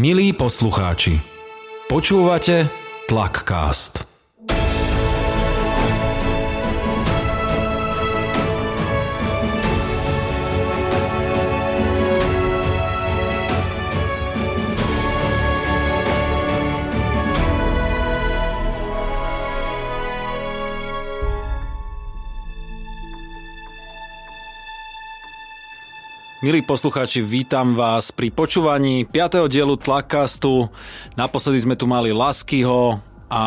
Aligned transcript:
Milí 0.00 0.32
poslucháči, 0.32 1.20
počúvate 1.84 2.72
Tlakcast. 3.04 4.09
Milí 26.40 26.64
poslucháči, 26.64 27.20
vítam 27.20 27.76
vás 27.76 28.16
pri 28.16 28.32
počúvaní 28.32 29.04
5. 29.04 29.44
dielu 29.44 29.76
Tlakastu. 29.76 30.72
Naposledy 31.12 31.68
sme 31.68 31.76
tu 31.76 31.84
mali 31.84 32.16
Laskyho 32.16 32.96
a 33.28 33.42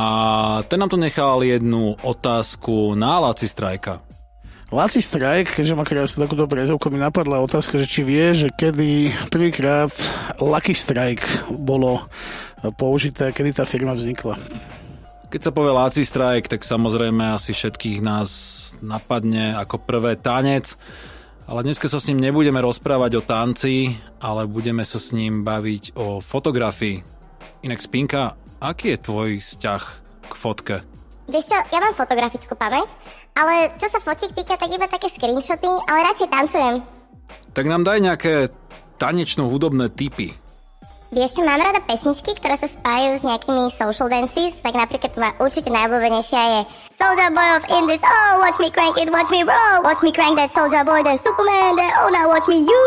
ten 0.69 0.77
nám 0.77 0.93
tu 0.93 1.01
nechal 1.01 1.41
jednu 1.41 1.97
otázku 2.05 2.93
na 2.93 3.17
Laci 3.17 3.49
Strajka. 3.49 3.97
Laci 4.69 5.01
Strajk, 5.01 5.57
keďže 5.57 5.73
má 5.73 5.81
krásnu 5.89 6.29
takúto 6.29 6.45
prezovku, 6.45 6.93
mi 6.93 7.01
napadla 7.01 7.41
otázka, 7.41 7.81
že 7.81 7.89
či 7.89 8.05
vie, 8.05 8.29
že 8.37 8.53
kedy 8.53 9.09
prvýkrát 9.33 9.89
Lucky 10.37 10.77
Strike 10.77 11.49
bolo 11.49 12.05
použité, 12.77 13.33
kedy 13.33 13.57
tá 13.57 13.65
firma 13.65 13.97
vznikla. 13.97 14.37
Keď 15.33 15.41
sa 15.41 15.49
povie 15.49 15.73
Laci 15.73 16.05
Strike, 16.05 16.45
tak 16.45 16.61
samozrejme 16.61 17.33
asi 17.33 17.57
všetkých 17.57 18.05
nás 18.05 18.29
napadne 18.85 19.57
ako 19.57 19.81
prvé 19.81 20.13
tanec. 20.13 20.77
Ale 21.43 21.59
dneska 21.59 21.91
sa 21.91 21.99
s 21.99 22.07
ním 22.07 22.23
nebudeme 22.23 22.63
rozprávať 22.63 23.19
o 23.19 23.25
tanci, 23.25 23.99
ale 24.23 24.47
budeme 24.47 24.87
sa 24.87 24.95
s 24.95 25.11
ním 25.11 25.43
baviť 25.43 25.93
o 25.99 26.23
fotografii. 26.23 27.03
Inak 27.67 27.83
Spinka, 27.83 28.39
aký 28.63 28.95
je 28.95 29.03
tvoj 29.03 29.29
vzťah 29.43 29.83
k 30.27 30.33
fotke? 30.39 30.75
Vieš 31.27 31.55
čo, 31.55 31.59
ja 31.71 31.79
mám 31.79 31.95
fotografickú 31.95 32.55
pamäť, 32.55 32.87
ale 33.35 33.71
čo 33.79 33.87
sa 33.87 33.99
fotiek 34.03 34.35
týka, 34.35 34.59
tak 34.59 34.71
iba 34.71 34.87
také 34.87 35.07
screenshoty, 35.11 35.71
ale 35.87 35.99
radšej 36.11 36.29
tancujem. 36.31 36.75
Tak 37.55 37.65
nám 37.67 37.87
daj 37.87 37.99
nejaké 38.03 38.33
tanečno-hudobné 38.99 39.91
typy. 39.95 40.35
Vieš 41.13 41.37
čo, 41.37 41.41
mám 41.45 41.61
rada 41.61 41.77
pesničky, 41.85 42.33
ktoré 42.41 42.57
sa 42.57 42.65
spájajú 42.65 43.21
s 43.21 43.23
nejakými 43.23 43.69
social 43.77 44.09
dances, 44.09 44.57
tak 44.65 44.73
napríklad 44.73 45.13
má 45.13 45.29
určite 45.37 45.69
najobľúbenejšia 45.69 46.41
je 46.41 46.61
Soldier 46.97 47.29
boy 47.29 47.49
of 47.53 47.63
Indies, 47.69 48.01
oh 48.01 48.41
watch 48.41 48.57
me 48.57 48.73
crank 48.73 48.97
it, 48.97 49.13
watch 49.13 49.29
me 49.29 49.45
roll, 49.45 49.85
watch 49.85 50.01
me 50.01 50.09
crank 50.09 50.33
that 50.41 50.49
soldier 50.49 50.81
boy, 50.81 51.05
then 51.05 51.21
Superman, 51.21 51.77
then 51.77 51.93
oh 52.01 52.09
now 52.09 52.25
watch 52.25 52.49
me 52.49 52.65
you. 52.65 52.81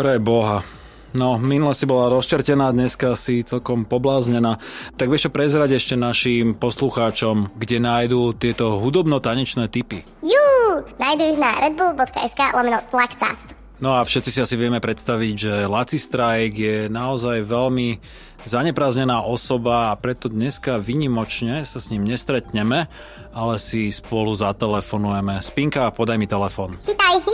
Pre 0.00 0.16
boha. 0.16 0.64
No, 1.12 1.36
minule 1.36 1.76
si 1.76 1.84
bola 1.84 2.08
rozčertená, 2.08 2.72
dneska 2.72 3.12
si 3.20 3.44
celkom 3.44 3.84
pobláznená. 3.84 4.56
Tak 4.96 5.12
vieš 5.12 5.28
čo 5.28 5.34
prezrať 5.36 5.76
ešte 5.76 6.00
našim 6.00 6.56
poslucháčom, 6.56 7.52
kde 7.52 7.84
nájdú 7.84 8.32
tieto 8.32 8.80
hudobno-tanečné 8.80 9.68
typy? 9.68 10.08
Jú, 10.24 10.48
nájdú 10.96 11.36
ich 11.36 11.36
na 11.36 11.52
redbull.sk 11.68 12.40
lomeno 12.56 12.80
tlakcast. 12.88 13.59
No 13.80 13.96
a 13.96 14.04
všetci 14.04 14.28
si 14.28 14.38
asi 14.44 14.60
vieme 14.60 14.76
predstaviť, 14.76 15.34
že 15.40 15.52
Laci 15.64 15.96
Strike 15.96 16.52
je 16.52 16.76
naozaj 16.92 17.48
veľmi 17.48 17.96
zaneprázdnená 18.44 19.24
osoba 19.24 19.88
a 19.88 19.96
preto 19.96 20.28
dneska 20.28 20.76
vynimočne 20.76 21.64
sa 21.64 21.80
s 21.80 21.88
ním 21.88 22.04
nestretneme, 22.04 22.92
ale 23.32 23.54
si 23.56 23.88
spolu 23.88 24.36
zatelefonujeme. 24.36 25.40
Spinka, 25.40 25.88
podaj 25.96 26.20
mi 26.20 26.28
telefon. 26.28 26.76
Chytaj. 26.84 27.24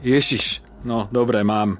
Ježiš, 0.00 0.64
no 0.88 1.12
dobre, 1.12 1.44
mám. 1.44 1.76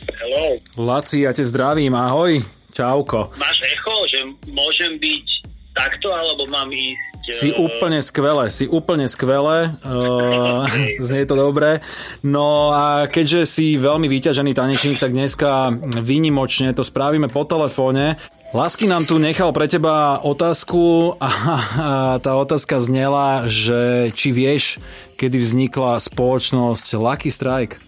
Hello. 0.00 0.56
Laci, 0.80 1.28
ja 1.28 1.36
te 1.36 1.44
zdravím, 1.44 1.92
ahoj. 1.92 2.40
Čauko. 2.72 3.34
Máš 3.36 3.58
echo, 3.68 3.96
že 4.08 4.24
môžem 4.48 4.96
byť 4.96 5.26
takto, 5.74 6.08
alebo 6.08 6.48
mám 6.48 6.72
ísť... 6.72 7.07
Si 7.28 7.52
úplne 7.52 8.00
skvelé, 8.00 8.48
si 8.48 8.64
úplne 8.64 9.04
skvelé, 9.04 9.76
uh, 9.84 10.64
znie 11.06 11.28
to 11.28 11.36
dobre. 11.36 11.84
No 12.24 12.72
a 12.72 13.04
keďže 13.04 13.44
si 13.44 13.66
veľmi 13.76 14.08
vyťažený 14.08 14.56
tanečník, 14.56 14.96
tak 14.96 15.12
dneska 15.12 15.72
výnimočne 16.00 16.72
to 16.72 16.80
spravíme 16.80 17.28
po 17.28 17.44
telefóne. 17.44 18.16
Lasky 18.56 18.88
nám 18.88 19.04
tu 19.04 19.20
nechal 19.20 19.52
pre 19.52 19.68
teba 19.68 20.24
otázku 20.24 21.14
a, 21.20 21.28
a 21.28 21.90
tá 22.16 22.32
otázka 22.32 22.80
znela, 22.80 23.44
že 23.44 24.08
či 24.16 24.32
vieš, 24.32 24.80
kedy 25.20 25.36
vznikla 25.36 26.00
spoločnosť 26.00 26.96
Lucky 26.96 27.28
Strike? 27.28 27.87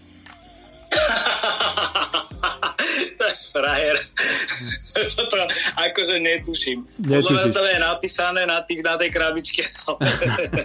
Frajer. 3.51 3.97
Toto 5.15 5.37
akože 5.87 6.19
netuším. 6.19 6.87
Podľa 6.99 7.19
Netušíš. 7.21 7.37
mňa 7.37 7.55
to 7.55 7.63
je 7.67 7.79
napísané 7.79 8.43
na, 8.47 8.59
tých, 8.63 8.81
na 8.83 8.95
tej 8.97 9.11
krabičke. 9.11 9.63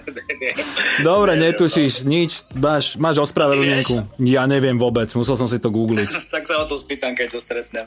Dobre, 1.07 1.31
netušíš 1.37 2.05
nič, 2.05 2.45
máš, 2.57 2.95
máš 2.97 3.21
ospravedlnenku. 3.25 4.21
Ja 4.25 4.45
neviem 4.45 4.77
vôbec, 4.77 5.09
musel 5.17 5.35
som 5.37 5.49
si 5.49 5.57
to 5.57 5.69
googliť. 5.69 6.09
tak 6.33 6.45
sa 6.45 6.61
o 6.61 6.65
to 6.65 6.77
spýtam, 6.77 7.13
keď 7.13 7.27
to 7.35 7.39
stretnem. 7.41 7.85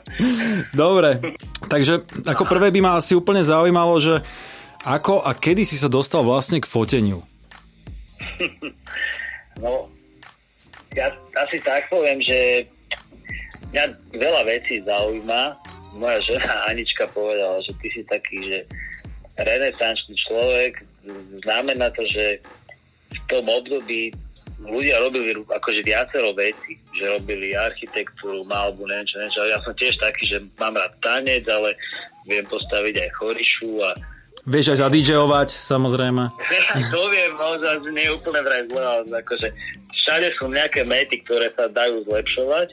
Dobre, 0.75 1.19
takže 1.67 2.03
ako 2.27 2.43
prvé 2.47 2.71
by 2.75 2.79
ma 2.83 2.91
asi 2.99 3.15
úplne 3.15 3.43
zaujímalo, 3.43 3.95
že 3.99 4.21
ako 4.87 5.27
a 5.27 5.35
kedy 5.35 5.67
si 5.67 5.75
sa 5.75 5.91
dostal 5.91 6.23
vlastne 6.23 6.63
k 6.63 6.69
foteniu? 6.69 7.19
No, 9.59 9.91
ja 10.95 11.11
asi 11.35 11.59
tak 11.59 11.91
poviem, 11.91 12.23
že 12.23 12.63
mňa 13.73 13.83
veľa 14.15 14.41
vecí 14.45 14.81
zaujíma. 14.83 15.57
Moja 15.97 16.19
žena 16.21 16.69
Anička 16.69 17.09
povedala, 17.09 17.57
že 17.65 17.73
ty 17.81 17.87
si 17.89 18.01
taký, 18.05 18.37
že 18.45 18.59
renesančný 19.41 20.15
človek. 20.15 20.85
Znamená 21.41 21.89
to, 21.97 22.05
že 22.05 22.37
v 23.09 23.19
tom 23.25 23.45
období 23.49 24.13
ľudia 24.59 24.99
robili 24.99 25.31
akože 25.33 25.81
viacero 25.87 26.35
veci, 26.35 26.75
že 26.91 27.07
robili 27.15 27.55
architektúru, 27.55 28.43
malbu, 28.43 28.83
neviem 28.85 29.07
čo, 29.07 29.15
neviem 29.23 29.33
čo. 29.33 29.41
Ja 29.47 29.59
som 29.63 29.73
tiež 29.73 29.95
taký, 29.97 30.23
že 30.27 30.37
mám 30.59 30.75
rád 30.75 30.93
tanec, 30.99 31.47
ale 31.47 31.73
viem 32.27 32.43
postaviť 32.45 32.95
aj 33.07 33.09
chorišu 33.17 33.71
a 33.81 33.91
Vieš 34.49 34.71
aj 34.73 34.87
zadížeovať, 34.87 35.49
samozrejme. 35.51 36.23
to 36.95 37.01
viem, 37.11 37.31
no, 37.35 37.59
nie 37.91 38.07
je 38.07 38.15
úplne 38.15 38.39
vraj 38.39 38.63
zle, 38.71 38.81
ale 38.81 39.03
akože 39.19 39.51
všade 39.93 40.27
sú 40.39 40.47
nejaké 40.47 40.87
mety, 40.87 41.21
ktoré 41.27 41.51
sa 41.53 41.67
dajú 41.67 42.07
zlepšovať. 42.07 42.71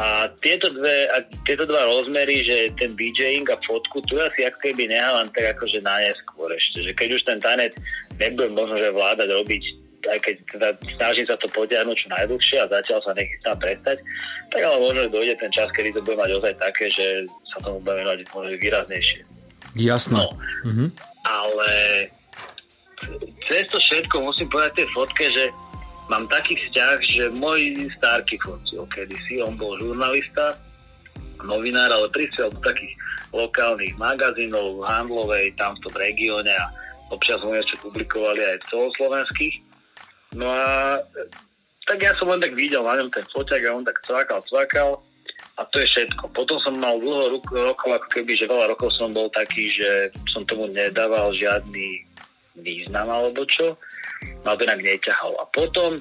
A 0.00 0.32
tieto, 0.40 0.72
dve, 0.72 1.12
a 1.12 1.20
tieto 1.44 1.68
dva 1.68 1.84
rozmery, 1.84 2.40
že 2.40 2.72
ten 2.80 2.96
DJing 2.96 3.44
a 3.52 3.60
fotku, 3.60 4.00
tu 4.08 4.16
ja 4.16 4.32
si 4.32 4.48
ako 4.48 4.56
keby 4.64 4.88
nehávam 4.88 5.28
tak 5.36 5.52
akože 5.52 5.84
na 5.84 6.00
neskôr 6.00 6.48
ešte, 6.56 6.88
že 6.88 6.96
keď 6.96 7.08
už 7.20 7.22
ten 7.28 7.38
tanec 7.44 7.76
nebudem 8.16 8.56
možno, 8.56 8.80
že 8.80 8.96
vládať 8.96 9.28
robiť 9.28 9.64
aj 10.08 10.18
keď 10.24 10.36
teda 10.48 10.68
snažím 10.96 11.26
sa 11.28 11.36
to 11.36 11.44
potiahnuť 11.52 11.92
čo 11.92 12.08
najdlhšie 12.08 12.56
a 12.64 12.72
zatiaľ 12.72 13.04
sa 13.04 13.12
nechystám 13.12 13.56
prestať, 13.60 14.00
tak 14.48 14.60
ale 14.64 14.80
možno 14.80 15.04
že 15.04 15.12
dojde 15.12 15.34
ten 15.36 15.52
čas, 15.52 15.68
kedy 15.76 15.92
to 15.92 16.00
bude 16.00 16.16
mať 16.16 16.30
ozaj 16.40 16.54
také, 16.56 16.88
že 16.88 17.28
sa 17.52 17.60
tomu 17.60 17.84
bude 17.84 18.00
venovať 18.00 18.24
možno 18.32 18.56
výraznejšie. 18.56 19.20
Jasné. 19.76 20.16
No. 20.16 20.32
Mhm. 20.64 20.86
Ale 21.28 21.70
cez 23.44 23.68
to 23.68 23.76
všetko 23.76 24.24
musím 24.24 24.48
povedať 24.48 24.84
tej 24.84 24.88
fotke, 24.96 25.24
že 25.28 25.44
mám 26.10 26.26
taký 26.26 26.58
vzťah, 26.58 26.96
že 26.98 27.24
môj 27.30 27.86
starky 27.94 28.34
fotil 28.42 28.82
kedysi, 28.90 29.38
on 29.38 29.54
bol 29.54 29.78
žurnalista, 29.78 30.58
novinár, 31.46 31.88
ale 31.94 32.10
prišiel 32.10 32.50
do 32.50 32.60
takých 32.60 32.92
lokálnych 33.30 33.94
magazínov, 33.94 34.82
handlovej, 34.82 35.54
tam 35.54 35.78
v 35.78 35.96
regióne 35.96 36.50
a 36.50 36.66
občas 37.14 37.38
mu 37.46 37.54
niečo 37.54 37.78
publikovali 37.78 38.42
aj 38.42 38.56
v 38.58 38.68
celoslovenských. 38.74 39.54
No 40.34 40.50
a 40.50 40.98
tak 41.86 42.02
ja 42.02 42.12
som 42.18 42.30
len 42.30 42.42
tak 42.42 42.58
videl 42.58 42.82
na 42.82 42.98
ňom 42.98 43.10
ten 43.10 43.24
foťak 43.30 43.62
a 43.66 43.74
on 43.74 43.86
tak 43.86 43.98
cvakal, 44.02 44.42
cvakal 44.46 44.90
a 45.56 45.62
to 45.70 45.80
je 45.80 45.86
všetko. 45.86 46.30
Potom 46.34 46.58
som 46.60 46.74
mal 46.76 46.98
dlho 46.98 47.40
rokov, 47.50 47.90
ako 47.90 48.08
keby, 48.10 48.34
že 48.34 48.50
veľa 48.50 48.74
rokov 48.74 48.92
som 48.94 49.14
bol 49.14 49.30
taký, 49.32 49.70
že 49.70 50.10
som 50.30 50.42
tomu 50.44 50.66
nedával 50.70 51.30
žiadny 51.34 52.09
význam 52.60 53.08
alebo 53.08 53.44
čo. 53.48 53.76
Ma 54.44 54.56
to 54.56 54.64
inak 54.64 54.80
neťahal. 54.84 55.32
A 55.40 55.44
potom, 55.48 56.00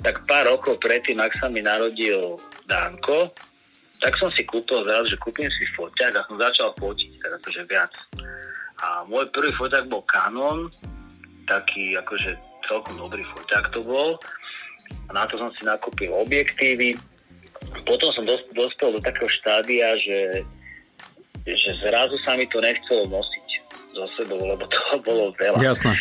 tak 0.00 0.22
pár 0.24 0.46
rokov 0.46 0.78
predtým, 0.78 1.18
ak 1.18 1.34
sa 1.38 1.46
mi 1.50 1.62
narodil 1.62 2.38
Danko, 2.70 3.34
tak 4.00 4.12
som 4.20 4.28
si 4.32 4.44
kúpil 4.44 4.84
zrazu, 4.84 5.16
že 5.16 5.22
kúpim 5.22 5.48
si 5.48 5.64
foťak 5.72 6.12
a 6.12 6.26
som 6.28 6.36
začal 6.36 6.70
fotiť, 6.76 7.10
teda 7.16 7.36
to, 7.40 7.48
že 7.48 7.62
viac. 7.64 7.92
A 8.84 9.08
môj 9.08 9.32
prvý 9.32 9.48
foťak 9.56 9.88
bol 9.88 10.04
Canon, 10.04 10.68
taký 11.48 11.96
akože 11.96 12.36
celkom 12.68 13.00
dobrý 13.00 13.24
foťak 13.24 13.72
to 13.72 13.80
bol. 13.80 14.20
A 15.08 15.10
na 15.16 15.24
to 15.24 15.40
som 15.40 15.48
si 15.56 15.64
nakúpil 15.64 16.12
objektívy. 16.12 16.98
Potom 17.88 18.12
som 18.12 18.26
dos- 18.28 18.46
dospel 18.52 18.94
do 18.94 19.00
takého 19.00 19.30
štádia, 19.30 19.96
že, 19.96 20.44
že 21.48 21.70
zrazu 21.80 22.20
sa 22.26 22.36
mi 22.36 22.44
to 22.46 22.60
nechcelo 22.60 23.08
nosiť 23.08 23.35
so 23.96 24.04
sebou, 24.04 24.36
lebo 24.36 24.68
toho 24.74 25.00
bolo 25.00 25.32
veľa. 25.40 25.58
Jasné. 25.64 25.96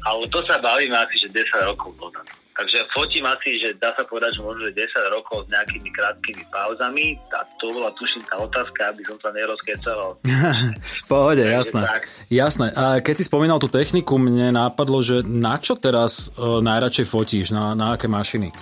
Ale 0.00 0.24
to 0.32 0.40
sa 0.48 0.56
bavíme 0.56 0.96
asi, 0.96 1.20
že 1.20 1.28
10 1.28 1.68
rokov 1.68 1.92
dozadu. 2.00 2.32
Takže 2.56 2.84
fotím 2.92 3.24
asi, 3.24 3.56
že 3.56 3.72
dá 3.80 3.88
sa 3.96 4.04
povedať, 4.04 4.36
že 4.36 4.44
možno 4.44 4.68
že 4.68 4.84
10 4.84 5.16
rokov 5.16 5.44
s 5.44 5.52
nejakými 5.52 5.88
krátkými 5.96 6.44
pauzami. 6.52 7.16
A 7.32 7.44
to 7.56 7.72
bola 7.72 7.88
tuším 7.96 8.20
tá 8.28 8.36
otázka, 8.36 8.92
aby 8.92 9.00
som 9.04 9.16
sa 9.20 9.32
nerozkecoval. 9.32 10.20
v 11.04 11.06
pohode, 11.08 11.40
jasné. 11.40 11.84
Jasné. 12.28 12.72
A 12.76 13.00
keď 13.00 13.14
si 13.20 13.24
spomínal 13.28 13.60
tú 13.60 13.68
techniku, 13.68 14.20
mne 14.20 14.52
nápadlo, 14.56 15.00
že 15.00 15.24
na 15.24 15.56
čo 15.56 15.76
teraz 15.76 16.32
uh, 16.36 16.60
najradšej 16.60 17.06
fotíš? 17.08 17.46
Na, 17.52 17.72
na 17.72 17.96
aké 17.96 18.08
mašiny? 18.12 18.52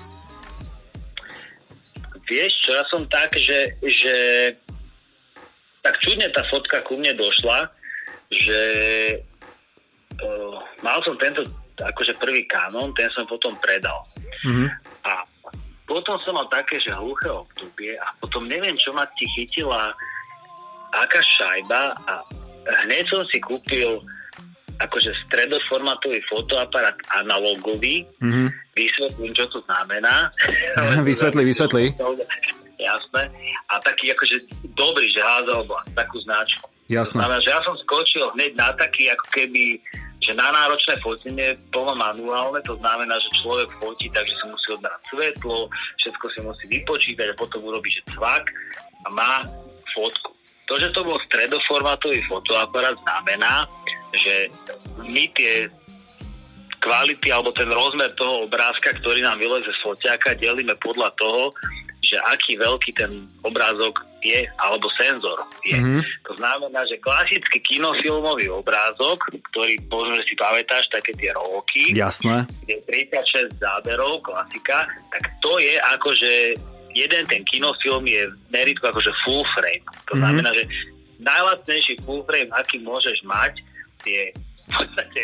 Vieš 2.28 2.52
čo, 2.66 2.70
ja 2.78 2.84
som 2.86 3.02
tak, 3.10 3.34
že, 3.34 3.78
že 3.82 4.14
tak 5.82 5.98
čudne 5.98 6.30
tá 6.30 6.44
fotka 6.46 6.84
ku 6.84 7.00
mne 7.00 7.16
došla, 7.16 7.66
že 8.28 8.62
uh, 10.20 10.58
mal 10.84 11.00
som 11.04 11.16
tento 11.16 11.44
akože 11.78 12.18
prvý 12.18 12.44
kanon, 12.50 12.90
ten 12.94 13.06
som 13.14 13.24
potom 13.24 13.54
predal. 13.62 14.02
Mm-hmm. 14.44 14.68
A 15.06 15.22
potom 15.86 16.18
som 16.20 16.36
mal 16.36 16.50
také, 16.50 16.76
že 16.82 16.92
hluché 16.92 17.30
obdobie 17.30 17.94
a 17.96 18.12
potom 18.18 18.44
neviem, 18.50 18.76
čo 18.76 18.92
ma 18.92 19.06
ti 19.16 19.24
chytila 19.38 19.94
aká 20.92 21.20
šajba 21.20 21.94
a 22.08 22.12
hneď 22.84 23.04
som 23.08 23.22
si 23.28 23.38
kúpil 23.40 24.02
akože 24.78 25.10
stredoformátový 25.26 26.22
fotoaparát 26.30 26.94
analogový. 27.18 28.06
Mm-hmm. 28.22 28.48
Vysvetlím, 28.78 29.32
čo 29.34 29.50
to 29.50 29.58
znamená. 29.66 30.30
vysvetli, 31.08 31.42
vysvetli. 31.42 31.84
Jasné. 32.78 33.22
A 33.74 33.82
taký 33.82 34.14
akože 34.14 34.46
dobrý, 34.78 35.10
že 35.10 35.18
házal 35.18 35.66
takú 35.98 36.22
značku. 36.22 36.70
Jasné. 36.88 37.20
Znamená, 37.20 37.40
že 37.44 37.52
ja 37.52 37.60
som 37.60 37.76
skočil 37.84 38.24
hneď 38.32 38.56
na 38.56 38.72
taký, 38.72 39.12
ako 39.12 39.26
keby, 39.28 39.76
že 40.24 40.32
na 40.32 40.48
náročné 40.48 40.96
fotenie 41.04 41.52
plno 41.68 41.92
manuálne, 41.92 42.64
to 42.64 42.80
znamená, 42.80 43.12
že 43.20 43.44
človek 43.44 43.68
fotí, 43.76 44.08
takže 44.08 44.32
si 44.32 44.44
musí 44.48 44.68
odbrať 44.72 45.00
svetlo, 45.12 45.68
všetko 46.00 46.24
si 46.32 46.38
musí 46.40 46.64
vypočítať 46.72 47.28
a 47.28 47.38
potom 47.38 47.60
urobí, 47.60 47.92
že 47.92 48.00
cvak 48.16 48.48
a 49.04 49.08
má 49.12 49.44
fotku. 49.92 50.32
To, 50.68 50.80
že 50.80 50.88
to 50.96 51.04
bol 51.04 51.20
stredoformátový 51.28 52.24
fotoaparát, 52.24 52.96
znamená, 53.04 53.68
že 54.16 54.48
my 55.04 55.28
tie 55.36 55.68
kvality 56.80 57.28
alebo 57.28 57.52
ten 57.52 57.68
rozmer 57.68 58.16
toho 58.16 58.48
obrázka, 58.48 58.96
ktorý 59.00 59.20
nám 59.20 59.36
vyleze 59.36 59.68
z 59.68 59.80
foťáka, 59.84 60.40
delíme 60.40 60.72
podľa 60.80 61.12
toho, 61.20 61.52
že 62.00 62.16
aký 62.32 62.56
veľký 62.56 62.96
ten 62.96 63.28
obrázok 63.44 64.07
je, 64.18 64.42
alebo 64.58 64.90
senzor 64.98 65.38
je. 65.62 65.78
Mm-hmm. 65.78 66.02
To 66.26 66.32
znamená, 66.34 66.80
že 66.90 66.98
klasický 66.98 67.62
kinofilmový 67.62 68.50
obrázok, 68.50 69.30
ktorý 69.54 69.78
možno, 69.86 70.18
že 70.18 70.24
si 70.26 70.34
pamätáš, 70.34 70.90
také 70.90 71.14
tie 71.14 71.30
roky, 71.34 71.94
Jasné. 71.94 72.46
kde 72.66 72.82
36 72.86 73.62
záberov, 73.62 74.26
klasika, 74.26 74.90
tak 75.14 75.22
to 75.38 75.62
je 75.62 75.78
akože 75.94 76.58
jeden 76.98 77.22
ten 77.30 77.46
kinofilm 77.46 78.02
je 78.10 78.26
meritko 78.50 78.90
akože 78.90 79.12
full 79.22 79.46
frame. 79.54 79.84
To 79.86 80.18
mm-hmm. 80.18 80.18
znamená, 80.18 80.50
že 80.50 80.64
najlacnejší 81.22 82.02
full 82.02 82.26
frame, 82.26 82.50
aký 82.54 82.82
môžeš 82.82 83.22
mať, 83.22 83.62
je 84.02 84.34
v 84.34 84.70
podstate 84.72 85.22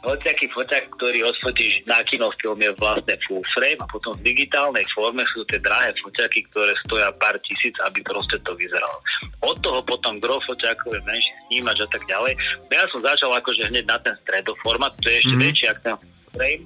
hociaký 0.00 0.48
foťák, 0.56 0.96
ktorý 0.96 1.28
odfotíš 1.28 1.84
na 1.84 2.00
kinofilm 2.00 2.56
je 2.56 2.72
vlastne 2.80 3.14
full 3.28 3.44
frame 3.52 3.80
a 3.84 3.86
potom 3.88 4.16
v 4.16 4.32
digitálnej 4.32 4.84
forme 4.96 5.20
sú 5.28 5.44
tie 5.44 5.60
drahé 5.60 5.92
foťaky, 6.00 6.48
ktoré 6.48 6.72
stoja 6.88 7.12
pár 7.20 7.36
tisíc, 7.44 7.76
aby 7.84 8.00
proste 8.00 8.40
to 8.40 8.56
vyzeralo. 8.56 8.96
Od 9.44 9.56
toho 9.60 9.84
potom 9.84 10.16
gro 10.16 10.40
foťákov 10.48 10.96
je 10.96 11.02
menší 11.04 11.32
snímač 11.48 11.84
a 11.84 11.88
tak 11.92 12.02
ďalej. 12.08 12.32
Ja 12.72 12.88
som 12.88 13.00
začal 13.04 13.30
akože 13.36 13.68
hneď 13.68 13.84
na 13.84 13.98
ten 14.00 14.16
stredoformat, 14.24 14.96
to 15.04 15.12
je 15.12 15.16
ešte 15.20 15.34
mm-hmm. 15.36 15.52
väčší 15.52 15.64
ako 15.68 15.80
ten 15.84 15.96
frame. 16.32 16.64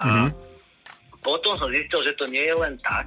A 0.00 0.04
mm-hmm. 0.06 0.30
potom 1.22 1.54
som 1.54 1.70
zistil, 1.70 2.00
že 2.02 2.18
to 2.18 2.26
nie 2.26 2.42
je 2.42 2.54
len 2.58 2.74
tak. 2.82 3.06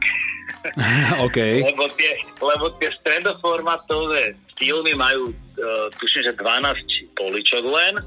okay. 1.27 1.59
lebo, 1.59 1.91
tie, 1.99 2.15
lebo 2.39 2.71
tie 2.79 2.87
stredoformatové 3.03 4.39
filmy 4.55 4.95
majú, 4.95 5.35
uh, 5.35 5.91
tuším, 5.99 6.31
že 6.31 6.39
12 6.39 7.19
poličok 7.19 7.63
len 7.67 7.99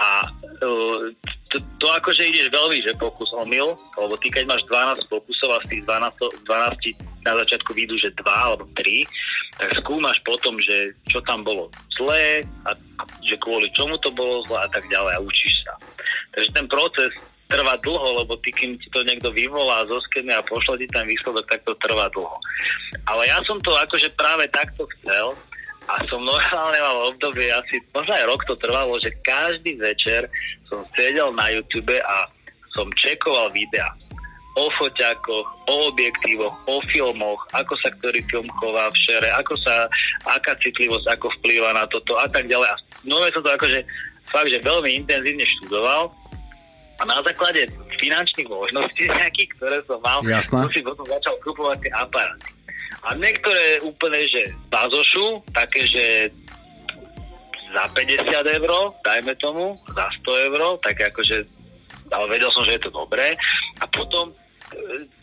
a 0.00 0.24
uh, 0.64 1.04
to, 1.52 1.56
to 1.76 1.86
akože 1.92 2.24
ideš 2.24 2.48
veľmi, 2.48 2.80
že 2.80 2.96
pokus 2.96 3.28
omyl, 3.36 3.76
lebo 4.00 4.16
ty 4.16 4.32
keď 4.32 4.48
máš 4.48 4.64
12 4.64 5.04
pokusov 5.12 5.52
a 5.52 5.62
z 5.68 5.76
tých 5.76 5.82
12, 5.84 6.48
12 6.48 7.28
na 7.28 7.32
začiatku 7.44 7.70
vidú, 7.76 7.94
že 8.00 8.10
2 8.16 8.24
alebo 8.24 8.64
3, 8.72 9.60
tak 9.60 9.68
skúmaš 9.78 10.18
potom, 10.24 10.56
že 10.58 10.96
čo 11.12 11.20
tam 11.28 11.44
bolo 11.44 11.68
zlé 11.92 12.42
a 12.64 12.72
že 13.22 13.36
kvôli 13.36 13.68
čomu 13.76 14.00
to 14.00 14.08
bolo 14.10 14.42
zlé 14.48 14.64
a 14.64 14.68
tak 14.72 14.88
ďalej 14.88 15.12
a 15.12 15.24
učíš 15.24 15.54
sa. 15.62 15.74
Takže 16.32 16.50
ten 16.56 16.66
proces 16.66 17.12
trvá 17.52 17.76
dlho, 17.84 18.24
lebo 18.24 18.40
ty, 18.40 18.48
kým 18.48 18.80
ti 18.80 18.88
to 18.88 19.04
niekto 19.04 19.28
vyvolá 19.28 19.84
zo 19.84 20.00
skene 20.08 20.32
a 20.32 20.40
pošle 20.40 20.80
ti 20.80 20.88
ten 20.88 21.04
výsledok, 21.04 21.44
tak 21.44 21.60
to 21.68 21.76
trvá 21.84 22.08
dlho. 22.16 22.40
Ale 23.04 23.28
ja 23.28 23.36
som 23.44 23.60
to 23.60 23.76
akože 23.76 24.08
práve 24.16 24.48
takto 24.48 24.88
chcel, 24.98 25.36
a 25.90 25.94
som 26.06 26.22
normálne 26.22 26.78
mal 26.78 26.96
obdobie, 27.10 27.50
asi 27.50 27.82
možno 27.90 28.12
aj 28.14 28.24
rok 28.28 28.40
to 28.46 28.54
trvalo, 28.58 28.94
že 29.02 29.10
každý 29.26 29.74
večer 29.78 30.30
som 30.70 30.86
sedel 30.94 31.34
na 31.34 31.50
YouTube 31.50 31.94
a 31.98 32.30
som 32.72 32.88
čekoval 32.94 33.52
videa 33.52 33.90
o 34.52 34.68
foťákoch, 34.76 35.48
o 35.68 35.74
objektívoch, 35.88 36.52
o 36.68 36.76
filmoch, 36.92 37.40
ako 37.56 37.72
sa 37.80 37.88
ktorý 37.96 38.20
film 38.28 38.48
chová 38.60 38.92
v 38.92 39.00
šere, 39.00 39.28
ako 39.32 39.56
sa, 39.56 39.88
aká 40.28 40.52
citlivosť, 40.60 41.08
ako 41.08 41.32
vplýva 41.40 41.72
na 41.72 41.88
toto 41.88 42.20
a 42.20 42.28
tak 42.28 42.52
ďalej. 42.52 42.68
A 42.68 42.76
nové 43.08 43.32
som 43.32 43.40
to 43.40 43.48
akože 43.48 43.80
fakt, 44.28 44.52
že 44.52 44.60
veľmi 44.60 44.92
intenzívne 44.92 45.44
študoval 45.44 46.12
a 47.00 47.02
na 47.08 47.18
základe 47.24 47.64
finančných 47.96 48.48
možností 48.52 49.08
nejakých, 49.24 49.50
ktoré 49.56 49.76
som 49.88 49.98
mal, 50.04 50.20
som 50.44 50.68
si 50.68 50.84
potom 50.84 51.08
začal 51.08 51.34
kupovať 51.40 51.88
tie 51.88 51.92
aparáty. 51.96 52.48
A 53.02 53.18
niektoré 53.18 53.82
úplne, 53.82 54.22
že 54.30 54.54
bazošu, 54.70 55.42
také, 55.50 55.82
že 55.86 56.30
za 57.72 57.84
50 57.88 58.28
eur, 58.62 58.70
dajme 59.00 59.32
tomu, 59.40 59.74
za 59.90 60.06
100 60.22 60.46
eur, 60.52 60.60
tak 60.84 61.00
akože, 61.00 61.42
ale 62.12 62.24
vedel 62.28 62.52
som, 62.52 62.62
že 62.68 62.76
je 62.76 62.82
to 62.84 62.92
dobré. 62.92 63.34
A 63.80 63.84
potom 63.88 64.30
e, 64.30 64.34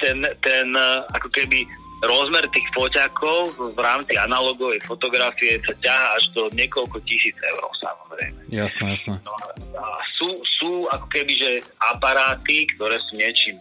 ten, 0.02 0.26
ten 0.42 0.68
e, 0.74 0.88
ako 1.14 1.30
keby 1.30 1.64
rozmer 2.02 2.48
tých 2.50 2.68
foťakov 2.72 3.76
v 3.76 3.80
rámci 3.80 4.16
analogovej 4.16 4.80
fotografie 4.88 5.60
sa 5.68 5.76
ťahá 5.84 6.06
až 6.16 6.24
do 6.32 6.48
niekoľko 6.56 6.98
tisíc 7.04 7.36
eur, 7.44 7.64
samozrejme. 7.76 8.40
Jasné, 8.50 8.96
jasné. 8.96 9.16
No, 9.24 9.34
a 9.76 10.00
sú, 10.16 10.30
sú 10.48 10.72
ako 10.90 11.08
keby, 11.12 11.34
že 11.36 11.52
aparáty, 11.92 12.66
ktoré 12.76 12.96
sú 13.04 13.20
niečím 13.20 13.60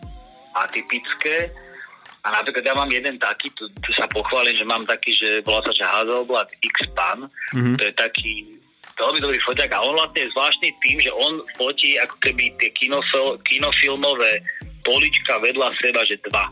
atypické, 0.54 1.50
a 2.24 2.28
napríklad 2.34 2.64
ja 2.66 2.74
mám 2.74 2.90
jeden 2.90 3.16
taký, 3.16 3.48
tu, 3.54 3.70
tu 3.80 3.90
sa 3.94 4.10
pochválim, 4.10 4.56
že 4.56 4.66
mám 4.66 4.84
taký, 4.84 5.14
že 5.14 5.40
volá 5.46 5.62
sa, 5.64 5.72
že 5.72 5.86
Hasselblad 5.86 6.48
X-Pan. 6.60 7.30
Mm-hmm. 7.54 7.76
To 7.78 7.82
je 7.86 7.92
taký 7.94 8.34
veľmi 8.98 9.22
dobrý 9.22 9.38
foťák 9.38 9.70
a 9.70 9.82
on 9.86 9.94
vlastne 9.94 10.26
je 10.26 10.32
zvláštny 10.34 10.68
tým, 10.82 10.98
že 10.98 11.10
on 11.14 11.40
fotí 11.54 11.94
ako 12.02 12.16
keby 12.18 12.50
tie 12.58 12.70
kinofil, 12.74 13.38
kinofilmové 13.46 14.42
polička 14.82 15.38
vedľa 15.38 15.70
seba, 15.78 16.02
že 16.02 16.18
dva. 16.26 16.50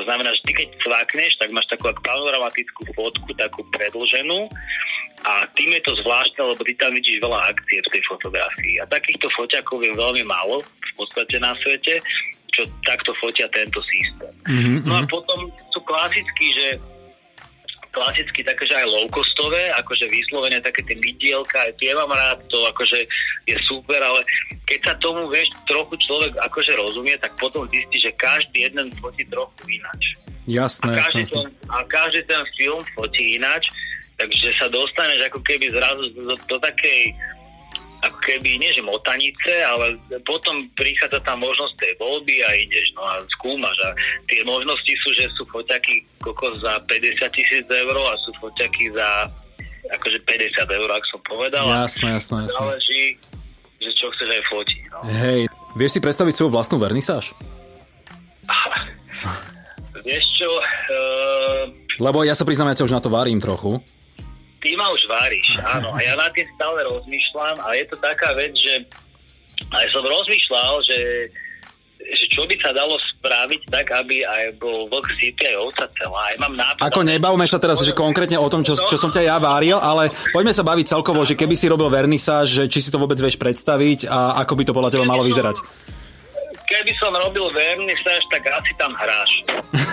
To 0.00 0.08
znamená, 0.08 0.32
že 0.32 0.40
ty 0.48 0.52
keď 0.56 0.68
cvakneš, 0.80 1.36
tak 1.36 1.52
máš 1.52 1.68
takú 1.68 1.92
panoramatickú 2.00 2.96
fotku, 2.96 3.28
takú 3.36 3.60
predlženú 3.76 4.48
a 5.28 5.44
tým 5.52 5.76
je 5.76 5.82
to 5.84 5.92
zvláštne, 6.00 6.40
lebo 6.40 6.60
ty 6.64 6.72
tam 6.76 6.96
vidíš 6.96 7.20
veľa 7.20 7.52
akcie 7.52 7.84
v 7.84 7.92
tej 7.92 8.02
fotografii. 8.08 8.80
A 8.80 8.88
takýchto 8.88 9.28
foťakov 9.36 9.84
je 9.84 9.92
veľmi 9.92 10.24
málo 10.24 10.64
v 10.64 10.92
podstate 10.96 11.36
na 11.36 11.52
svete 11.60 12.00
čo 12.52 12.62
takto 12.86 13.12
fotia 13.18 13.48
tento 13.50 13.80
systém. 13.84 14.34
Mm-hmm. 14.46 14.78
No 14.86 14.94
a 14.98 15.02
potom 15.06 15.50
sú 15.74 15.80
klasicky, 15.84 16.46
že 16.54 16.68
klasicky 17.96 18.44
také, 18.44 18.68
že 18.68 18.76
aj 18.76 18.92
low-costové, 18.92 19.72
akože 19.80 20.04
vyslovene 20.12 20.60
také 20.60 20.84
tie 20.84 21.00
mydielka, 21.00 21.64
aj 21.64 21.72
tie 21.80 21.96
mám 21.96 22.12
rád, 22.12 22.44
to 22.52 22.68
akože 22.68 23.08
je 23.48 23.56
super, 23.64 23.96
ale 23.96 24.20
keď 24.68 24.92
sa 24.92 24.94
tomu, 25.00 25.32
vieš, 25.32 25.48
trochu 25.64 25.96
človek 26.04 26.36
akože 26.36 26.76
rozumie, 26.76 27.16
tak 27.16 27.32
potom 27.40 27.64
zistí, 27.72 27.96
že 27.96 28.12
každý 28.20 28.68
jeden 28.68 28.92
fotí 29.00 29.24
trochu 29.32 29.80
ináč. 29.80 30.02
Jasné, 30.44 30.92
a 30.92 31.08
každý, 31.08 31.24
jasné. 31.24 31.40
Ten, 31.40 31.48
a 31.72 31.76
každý 31.88 32.20
ten 32.28 32.42
film 32.60 32.84
fotí 32.92 33.40
ináč, 33.40 33.72
takže 34.20 34.52
sa 34.60 34.68
dostaneš 34.68 35.32
ako 35.32 35.40
keby 35.40 35.72
zrazu 35.72 36.12
do, 36.12 36.36
do 36.36 36.56
takej 36.60 37.16
ako 38.06 38.18
keby, 38.22 38.62
nie 38.62 38.70
že 38.70 38.82
motanice, 38.82 39.52
ale 39.66 39.98
potom 40.22 40.70
prichádza 40.78 41.18
tá 41.26 41.34
možnosť 41.34 41.74
tej 41.76 41.92
voľby 41.98 42.42
a 42.46 42.50
ideš, 42.54 42.94
no 42.94 43.02
a 43.02 43.18
skúmaš. 43.38 43.76
A 43.82 43.90
tie 44.30 44.46
možnosti 44.46 44.92
sú, 45.02 45.10
že 45.12 45.26
sú 45.34 45.42
foťaky 45.50 46.06
kokos 46.22 46.62
za 46.62 46.78
50 46.86 47.36
tisíc 47.36 47.66
eur 47.66 47.96
a 47.98 48.14
sú 48.22 48.30
foťaky 48.38 48.94
za 48.94 49.26
akože 49.90 50.18
50 50.22 50.66
eur, 50.66 50.88
ak 50.90 51.04
som 51.06 51.20
povedal. 51.26 51.66
Jasné, 51.66 52.18
jasné, 52.18 52.36
jasné. 52.46 52.54
Záleží, 52.54 53.02
že 53.82 53.90
čo 53.94 54.06
chceš 54.14 54.28
aj 54.30 54.42
fotiť. 54.50 54.82
No. 54.90 54.98
Hej, 55.06 55.40
vieš 55.78 55.90
si 55.98 56.00
predstaviť 56.02 56.34
svoju 56.34 56.50
vlastnú 56.50 56.76
vernisáž? 56.78 57.34
vieš 60.06 60.24
čo? 60.38 60.50
Uh... 60.90 61.70
Lebo 61.98 62.22
ja 62.22 62.34
sa 62.34 62.46
priznám, 62.46 62.74
ja 62.74 62.78
ťa 62.82 62.86
už 62.86 62.94
na 62.94 63.02
to 63.02 63.10
varím 63.10 63.42
trochu 63.42 63.82
ty 64.60 64.76
ma 64.76 64.90
už 64.92 65.02
varíš, 65.08 65.58
áno. 65.76 65.94
A 65.94 65.98
ja 66.00 66.14
na 66.14 66.28
tým 66.32 66.46
stále 66.56 66.84
rozmýšľam 66.86 67.56
a 67.62 67.68
je 67.76 67.84
to 67.88 67.96
taká 67.98 68.32
vec, 68.36 68.52
že 68.56 68.74
aj 69.72 69.86
som 69.90 70.04
rozmýšľal, 70.04 70.72
že 70.84 70.98
že 72.06 72.24
čo 72.30 72.46
by 72.46 72.54
sa 72.62 72.70
dalo 72.70 72.94
spraviť 73.02 73.66
tak, 73.66 73.90
aby 73.90 74.22
aj 74.22 74.62
bol 74.62 74.86
vlk 74.86 75.10
City 75.18 75.42
aj 75.50 75.56
ovca 75.58 75.84
celá. 75.98 76.30
Aj 76.30 76.36
mám 76.38 76.54
nápad, 76.54 76.86
Ako 76.86 77.02
nebavme 77.02 77.46
sa 77.50 77.58
teraz, 77.58 77.82
že 77.82 77.96
konkrétne 77.96 78.38
o 78.38 78.46
tom, 78.46 78.62
čo, 78.62 78.78
čo 78.78 78.94
som 78.94 79.10
ťa 79.10 79.26
ja 79.26 79.36
váril, 79.42 79.74
ale 79.80 80.14
poďme 80.30 80.54
sa 80.54 80.62
baviť 80.62 80.86
celkovo, 80.86 81.26
že 81.26 81.34
keby 81.34 81.58
si 81.58 81.66
robil 81.66 81.90
vernisáž, 81.90 82.46
že 82.46 82.62
či 82.70 82.78
si 82.78 82.94
to 82.94 83.02
vôbec 83.02 83.18
vieš 83.18 83.40
predstaviť 83.42 84.06
a 84.06 84.38
ako 84.46 84.52
by 84.54 84.62
to 84.62 84.76
podľa 84.76 84.90
teba 84.94 85.06
malo 85.08 85.26
vyzerať. 85.26 85.58
Keby 86.66 86.92
som 86.98 87.14
robil 87.14 87.46
vernisáž, 87.54 88.26
tak 88.26 88.42
asi 88.50 88.74
tam 88.74 88.90
hráš. 88.98 89.30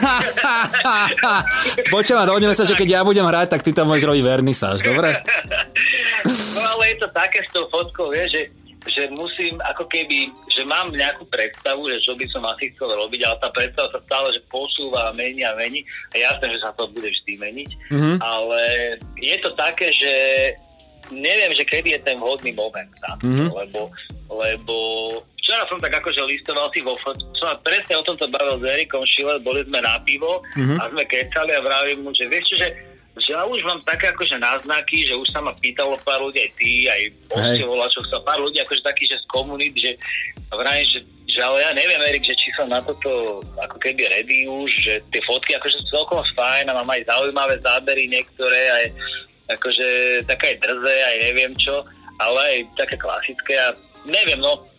Počúva, 1.94 2.26
dohodneme 2.26 2.58
sa, 2.58 2.66
že 2.66 2.74
keď 2.74 2.90
ja 2.90 3.02
budem 3.06 3.26
hrať, 3.26 3.54
tak 3.54 3.62
ty 3.62 3.70
tam 3.70 3.94
môžeš 3.94 4.10
robiť 4.10 4.24
vernisáž, 4.26 4.82
dobre? 4.82 5.14
no 6.58 6.62
ale 6.78 6.84
je 6.94 6.98
to 6.98 7.08
také 7.14 7.46
s 7.46 7.50
tou 7.54 7.70
fotkou, 7.70 8.10
vieš, 8.10 8.34
že 8.34 8.44
že 8.88 9.08
musím 9.16 9.64
ako 9.64 9.88
keby, 9.88 10.28
že 10.52 10.68
mám 10.68 10.92
nejakú 10.92 11.24
predstavu, 11.32 11.88
že 11.88 12.04
čo 12.04 12.20
by 12.20 12.26
som 12.28 12.44
asi 12.44 12.72
chcel 12.76 12.92
robiť, 12.92 13.22
ale 13.24 13.36
tá 13.40 13.50
predstava 13.56 13.88
sa 13.96 14.00
stále, 14.04 14.28
že 14.36 14.44
posúva 14.52 15.08
a 15.08 15.16
mení 15.16 15.44
a 15.48 15.56
mení 15.56 15.88
a 16.12 16.16
jasné, 16.20 16.52
že 16.52 16.60
sa 16.60 16.76
to 16.76 16.92
bude 16.92 17.08
vždy 17.08 17.40
meniť, 17.40 17.70
mm-hmm. 17.92 18.16
ale 18.20 18.62
je 19.24 19.36
to 19.40 19.56
také, 19.56 19.88
že 19.88 20.14
neviem, 21.16 21.56
že 21.56 21.64
kedy 21.64 21.96
je 21.96 22.02
ten 22.04 22.20
vhodný 22.20 22.52
moment 22.52 22.92
na 23.08 23.16
to, 23.20 23.28
mm-hmm. 23.28 23.50
lebo, 23.56 23.82
lebo 24.28 24.76
včera 25.44 25.68
som 25.68 25.76
tak 25.76 25.92
akože 26.00 26.24
listoval 26.24 26.72
si 26.72 26.80
vo 26.80 26.96
som 27.04 27.52
presne 27.68 28.00
o 28.00 28.08
tomto 28.08 28.32
bavil 28.32 28.56
s 28.58 28.64
Erikom 28.64 29.04
Schiller, 29.04 29.44
boli 29.44 29.68
sme 29.68 29.84
na 29.84 30.00
pivo 30.08 30.40
mm-hmm. 30.56 30.80
a 30.80 30.84
sme 30.88 31.04
kecali 31.04 31.52
a 31.52 31.60
vravím 31.60 32.08
mu, 32.08 32.16
že 32.16 32.32
vieš 32.32 32.56
čo, 32.56 32.64
že 32.64 32.70
že 33.14 33.38
ja 33.38 33.46
už 33.46 33.62
mám 33.62 33.78
také 33.86 34.10
akože 34.10 34.42
náznaky, 34.42 35.06
že 35.06 35.14
už 35.14 35.30
sa 35.30 35.38
ma 35.38 35.54
pýtalo 35.62 35.94
pár 36.02 36.18
ľudí, 36.18 36.42
aj 36.42 36.52
ty, 36.58 36.90
aj 36.90 37.02
poste 37.30 37.62
čo 37.94 38.02
sa 38.10 38.18
pár 38.26 38.42
ľudí 38.42 38.58
akože 38.58 38.82
taký, 38.82 39.06
že 39.06 39.22
z 39.22 39.30
komunít, 39.30 39.78
že 39.78 39.94
vrajím, 40.50 40.88
že, 40.90 41.00
že 41.30 41.40
ale 41.46 41.62
ja 41.62 41.78
neviem, 41.78 42.02
Erik, 42.10 42.26
že 42.26 42.34
či 42.34 42.50
som 42.58 42.66
na 42.74 42.82
toto 42.82 43.46
ako 43.62 43.78
keby 43.78 44.10
ready 44.10 44.50
už, 44.50 44.70
že 44.82 44.94
tie 45.14 45.22
fotky 45.30 45.54
akože 45.54 45.78
sú 45.86 45.86
celkom 45.94 46.26
fajn 46.34 46.74
a 46.74 46.78
mám 46.82 46.90
aj 46.90 47.06
zaujímavé 47.06 47.62
zábery 47.62 48.10
niektoré, 48.10 48.62
aj 48.82 48.86
akože 49.62 49.88
také 50.26 50.58
aj 50.58 50.66
drze, 50.66 50.96
aj 51.06 51.16
neviem 51.30 51.54
čo, 51.54 51.86
ale 52.18 52.40
aj 52.42 52.58
také 52.82 52.98
klasické 52.98 53.54
a 53.62 53.78
neviem, 54.10 54.42
no 54.42 54.73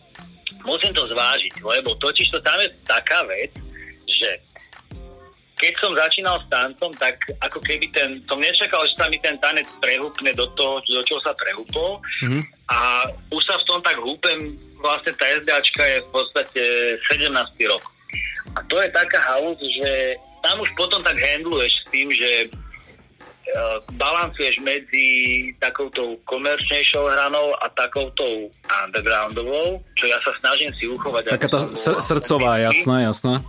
musím 0.65 0.91
to 0.91 1.05
zvážiť, 1.07 1.61
lebo 1.61 1.95
totiž 2.01 2.27
to 2.33 2.39
tam 2.41 2.57
je 2.59 2.69
taká 2.83 3.23
vec, 3.29 3.53
že 4.09 4.41
keď 5.55 5.73
som 5.79 5.95
začínal 5.95 6.35
s 6.43 6.47
tancom, 6.51 6.91
tak 6.99 7.15
ako 7.39 7.63
keby 7.63 7.87
ten, 7.95 8.19
som 8.27 8.43
nečakal, 8.43 8.83
že 8.83 8.99
sa 8.99 9.07
mi 9.07 9.15
ten 9.23 9.39
tanec 9.39 9.63
prehúpne 9.79 10.35
do 10.35 10.51
toho, 10.59 10.83
do 10.83 11.01
čoho 11.07 11.23
sa 11.23 11.31
prehúpol. 11.31 12.03
Mm-hmm. 12.21 12.43
A 12.67 13.07
už 13.31 13.41
sa 13.47 13.55
v 13.55 13.67
tom 13.67 13.79
tak 13.79 13.95
húpem, 13.95 14.59
vlastne 14.83 15.15
tá 15.15 15.25
SDAčka 15.39 15.83
je 15.87 15.97
v 16.03 16.09
podstate 16.11 16.63
17. 17.07 17.31
rok. 17.71 17.83
A 18.55 18.59
to 18.67 18.75
je 18.83 18.89
taká 18.91 19.19
halus, 19.23 19.59
že 19.63 20.19
tam 20.43 20.59
už 20.59 20.69
potom 20.75 20.99
tak 21.01 21.15
handluješ 21.15 21.71
s 21.71 21.83
tým, 21.89 22.07
že 22.11 22.51
balancuješ 23.95 24.59
medzi 24.65 25.07
takouto 25.61 26.17
komerčnejšou 26.25 27.05
hranou 27.07 27.53
a 27.61 27.69
takouto 27.71 28.49
undergroundovou, 28.65 29.79
čo 29.95 30.09
ja 30.09 30.17
sa 30.25 30.33
snažím 30.41 30.73
si 30.75 30.89
uchovať. 30.89 31.31
Taká 31.37 31.49
tá 31.49 31.59
sr- 31.77 32.01
srdcová, 32.01 32.57
jasná, 32.59 33.05
jasná 33.05 33.45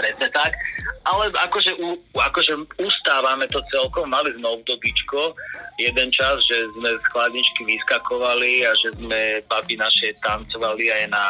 presne 0.00 0.28
tak. 0.32 0.56
Ale 1.04 1.32
akože, 1.32 1.76
u, 1.80 1.96
akože 2.16 2.54
ustávame 2.80 3.44
to 3.52 3.60
celkom, 3.72 4.08
mali 4.08 4.32
sme 4.36 4.48
obdobíčko, 4.60 5.36
jeden 5.80 6.08
čas, 6.12 6.40
že 6.48 6.56
sme 6.76 6.96
z 6.96 7.04
chladničky 7.12 7.62
vyskakovali 7.64 8.64
a 8.68 8.72
že 8.76 8.96
sme 8.96 9.44
babi 9.48 9.74
naše 9.76 10.16
tancovali 10.24 10.92
aj 10.92 11.04
na 11.12 11.24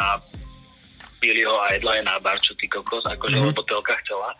Billyho 1.21 1.61
Idla 1.71 2.01
aj 2.01 2.03
na 2.09 2.17
Barču, 2.19 2.57
ty 2.57 2.67
kokos, 2.67 3.05
akože 3.05 3.37
mm-hmm. 3.37 3.53
lebo 3.53 3.61
telka 3.69 3.95
chcela. 4.05 4.33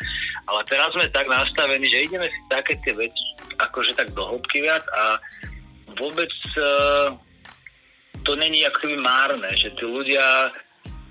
Ale 0.49 0.61
teraz 0.67 0.91
sme 0.97 1.07
tak 1.13 1.29
nastavení, 1.29 1.87
že 1.87 2.09
ideme 2.09 2.27
si 2.27 2.41
také 2.49 2.75
tie 2.83 2.97
veci 2.97 3.25
akože 3.61 3.93
tak 3.93 4.09
do 4.17 4.25
hĺbky 4.25 4.65
viac 4.65 4.85
a 4.97 5.21
vôbec 6.01 6.33
uh, 6.57 7.13
to 8.25 8.33
není 8.37 8.65
akoby 8.65 8.97
márne, 8.97 9.53
že 9.57 9.73
tí 9.77 9.85
ľudia 9.85 10.49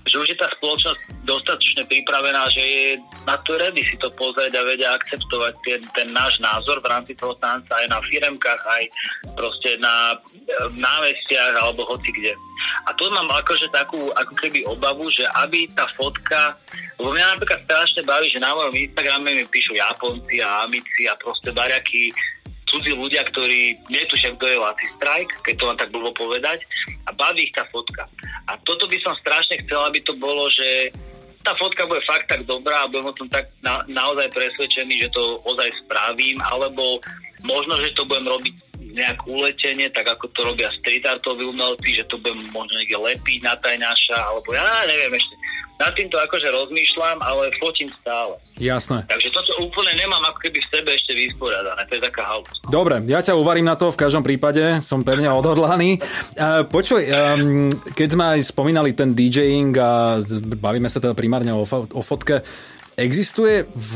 že 0.08 0.16
už 0.16 0.28
je 0.32 0.38
tá 0.40 0.48
spoločnosť 0.58 1.28
dostatočne 1.28 1.84
pripravená, 1.86 2.48
že 2.50 2.64
je 2.64 2.88
na 3.28 3.36
to 3.44 3.60
ready 3.60 3.84
si 3.86 3.96
to 4.00 4.10
pozrieť 4.16 4.56
a 4.58 4.66
vedia 4.66 4.90
akceptovať 4.96 5.54
ten, 5.66 5.82
ten 5.94 6.08
náš 6.16 6.40
názor 6.40 6.80
v 6.80 6.90
rámci 6.90 7.14
toho 7.20 7.36
tanca 7.38 7.70
aj 7.76 7.88
na 7.92 8.00
firemkách, 8.02 8.62
aj 8.64 8.84
proste 9.36 9.78
na 9.78 10.18
námestiach 10.74 11.54
alebo 11.60 11.86
hoci 11.86 12.10
kde. 12.16 12.34
A 12.88 12.96
tu 12.96 13.08
mám 13.12 13.30
akože 13.32 13.72
takú 13.72 14.12
ako 14.16 14.34
keby 14.40 14.66
obavu, 14.68 15.08
že 15.12 15.28
aby 15.40 15.68
tá 15.76 15.88
fotka, 15.96 16.58
lebo 17.00 17.16
mňa 17.16 17.38
napríklad 17.38 17.64
strašne 17.68 18.02
baví, 18.04 18.28
že 18.28 18.44
na 18.44 18.52
mojom 18.56 18.76
Instagrame 18.76 19.32
mi 19.36 19.44
píšu 19.48 19.78
Japonci 19.78 20.44
a 20.44 20.68
Amici 20.68 21.08
a 21.08 21.16
proste 21.20 21.54
bariaky 21.56 22.12
cudzí 22.70 22.94
ľudia, 22.94 23.26
ktorí 23.26 23.76
netušia, 23.90 24.38
kto 24.38 24.46
je 24.46 24.62
Laci 24.62 24.86
Strike, 24.96 25.34
keď 25.42 25.56
to 25.58 25.68
vám 25.68 25.80
tak 25.82 25.90
bolo 25.90 26.14
povedať, 26.14 26.64
a 27.06 27.12
baví 27.12 27.50
ich 27.50 27.56
tá 27.58 27.66
fotka. 27.74 28.06
A 28.46 28.56
toto 28.62 28.86
by 28.86 28.98
som 29.02 29.18
strašne 29.20 29.60
chcel, 29.66 29.82
aby 29.84 30.00
to 30.06 30.14
bolo, 30.16 30.46
že 30.54 30.94
tá 31.42 31.58
fotka 31.58 31.90
bude 31.90 32.04
fakt 32.06 32.30
tak 32.30 32.46
dobrá 32.46 32.86
a 32.86 32.92
budem 32.92 33.10
o 33.10 33.18
tom 33.18 33.28
tak 33.32 33.50
na, 33.66 33.82
naozaj 33.90 34.30
presvedčený, 34.32 35.08
že 35.08 35.10
to 35.10 35.42
ozaj 35.48 35.72
spravím, 35.82 36.38
alebo 36.46 37.02
možno, 37.42 37.80
že 37.82 37.96
to 37.98 38.06
budem 38.06 38.28
robiť 38.28 38.69
nejak 39.00 39.24
uletenie, 39.24 39.88
tak 39.96 40.06
ako 40.12 40.28
to 40.36 40.44
robia 40.44 40.68
street 40.84 41.08
artoví 41.08 41.48
umelci, 41.48 41.96
že 41.96 42.04
to 42.12 42.20
budem 42.20 42.44
možno 42.52 42.76
niekde 42.78 43.00
lepiť 43.00 43.40
na 43.42 43.56
tajnáša, 43.58 44.20
alebo 44.20 44.52
ja 44.52 44.84
neviem 44.84 45.16
ešte 45.16 45.36
nad 45.80 45.96
týmto 45.96 46.20
akože 46.20 46.52
rozmýšľam, 46.52 47.24
ale 47.24 47.56
fotím 47.56 47.88
stále. 47.88 48.36
Jasné. 48.60 49.08
Takže 49.08 49.32
toto 49.32 49.64
úplne 49.64 49.96
nemám 49.96 50.20
ako 50.28 50.44
keby 50.44 50.60
v 50.60 50.68
sebe 50.76 50.92
ešte 50.92 51.16
vysporiadané. 51.16 51.88
To 51.88 51.94
je 51.96 52.04
taká 52.04 52.24
halus. 52.28 52.52
Dobre, 52.68 53.00
ja 53.08 53.24
ťa 53.24 53.40
uvarím 53.40 53.64
na 53.64 53.80
to 53.80 53.88
v 53.88 53.96
každom 53.96 54.20
prípade, 54.20 54.84
som 54.84 55.08
pevne 55.08 55.32
odhodlaný. 55.32 56.04
Počuj, 56.68 57.08
um, 57.08 57.72
keď 57.96 58.08
sme 58.12 58.26
aj 58.36 58.40
spomínali 58.52 58.92
ten 58.92 59.16
DJing 59.16 59.72
a 59.80 60.20
bavíme 60.60 60.92
sa 60.92 61.00
teda 61.00 61.16
primárne 61.16 61.56
o 61.56 62.04
fotke, 62.04 62.44
Existuje 63.00 63.64
v 63.72 63.96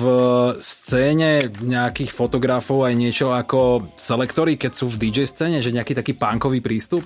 scéne 0.64 1.52
nejakých 1.52 2.16
fotografov 2.16 2.88
aj 2.88 2.96
niečo 2.96 3.36
ako 3.36 3.92
selektory, 4.00 4.56
keď 4.56 4.72
sú 4.72 4.88
v 4.88 4.96
DJ 4.96 5.28
scéne, 5.28 5.60
že 5.60 5.76
nejaký 5.76 5.92
taký 5.92 6.16
pánkový 6.16 6.64
prístup? 6.64 7.04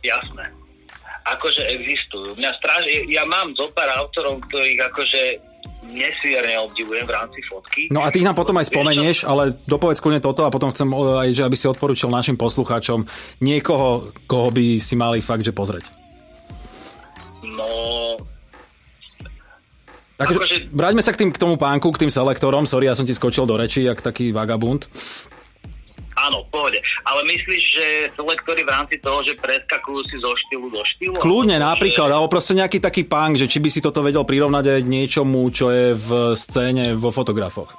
Jasné 0.00 0.64
akože 1.24 1.62
existujú. 1.72 2.36
Mňa 2.36 2.50
stráž, 2.60 2.84
ja 3.08 3.24
mám 3.24 3.56
zo 3.56 3.72
pár 3.72 3.88
autorov, 3.96 4.44
ktorých 4.48 4.80
akože 4.92 5.22
nesmierne 5.84 6.60
obdivujem 6.64 7.04
v 7.04 7.12
rámci 7.12 7.40
fotky. 7.48 7.82
No 7.92 8.04
a 8.04 8.08
ty 8.08 8.24
nám 8.24 8.36
potom 8.36 8.56
aj 8.56 8.68
spomenieš, 8.72 9.28
ale 9.28 9.56
dopovedz 9.68 10.00
kľudne 10.00 10.20
toto 10.20 10.44
a 10.44 10.52
potom 10.52 10.72
chcem 10.72 10.88
aj, 10.92 11.28
že 11.32 11.44
aby 11.44 11.56
si 11.56 11.68
odporúčil 11.68 12.08
našim 12.12 12.36
poslucháčom 12.36 13.04
niekoho, 13.40 14.12
koho 14.28 14.48
by 14.52 14.80
si 14.80 14.94
mali 14.96 15.24
fakt, 15.24 15.44
že 15.44 15.56
pozrieť. 15.56 15.88
No... 17.44 18.33
Takže 20.14 20.38
akože... 20.38 20.56
vráťme 20.70 21.02
sa 21.02 21.10
k, 21.10 21.20
tým, 21.26 21.30
k 21.34 21.38
tomu 21.42 21.58
pánku, 21.58 21.90
k 21.90 22.06
tým 22.06 22.12
selektorom. 22.12 22.70
Sorry, 22.70 22.86
ja 22.86 22.94
som 22.94 23.02
ti 23.02 23.14
skočil 23.14 23.50
do 23.50 23.58
reči, 23.58 23.82
jak 23.82 23.98
taký 23.98 24.30
vagabund. 24.30 24.86
Áno, 26.14 26.46
v 26.46 26.48
pohode. 26.54 26.78
Ale 27.02 27.26
myslíš, 27.26 27.62
že 27.74 27.86
selektory 28.14 28.62
v 28.62 28.70
rámci 28.70 29.02
toho, 29.02 29.18
že 29.26 29.34
preskakujú 29.34 30.00
si 30.06 30.16
zo 30.22 30.30
štýlu 30.30 30.70
do 30.70 30.82
štýlu? 30.86 31.18
Kľudne 31.18 31.58
napríklad, 31.58 32.06
že... 32.06 32.14
alebo 32.14 32.30
proste 32.30 32.54
nejaký 32.54 32.78
taký 32.78 33.02
punk, 33.02 33.34
že 33.34 33.50
či 33.50 33.58
by 33.58 33.66
si 33.66 33.82
toto 33.82 33.98
vedel 33.98 34.22
prirovnať 34.22 34.78
aj 34.78 34.80
niečomu, 34.86 35.42
čo 35.50 35.74
je 35.74 35.98
v 35.98 36.38
scéne 36.38 36.94
vo 36.94 37.10
fotografoch. 37.10 37.74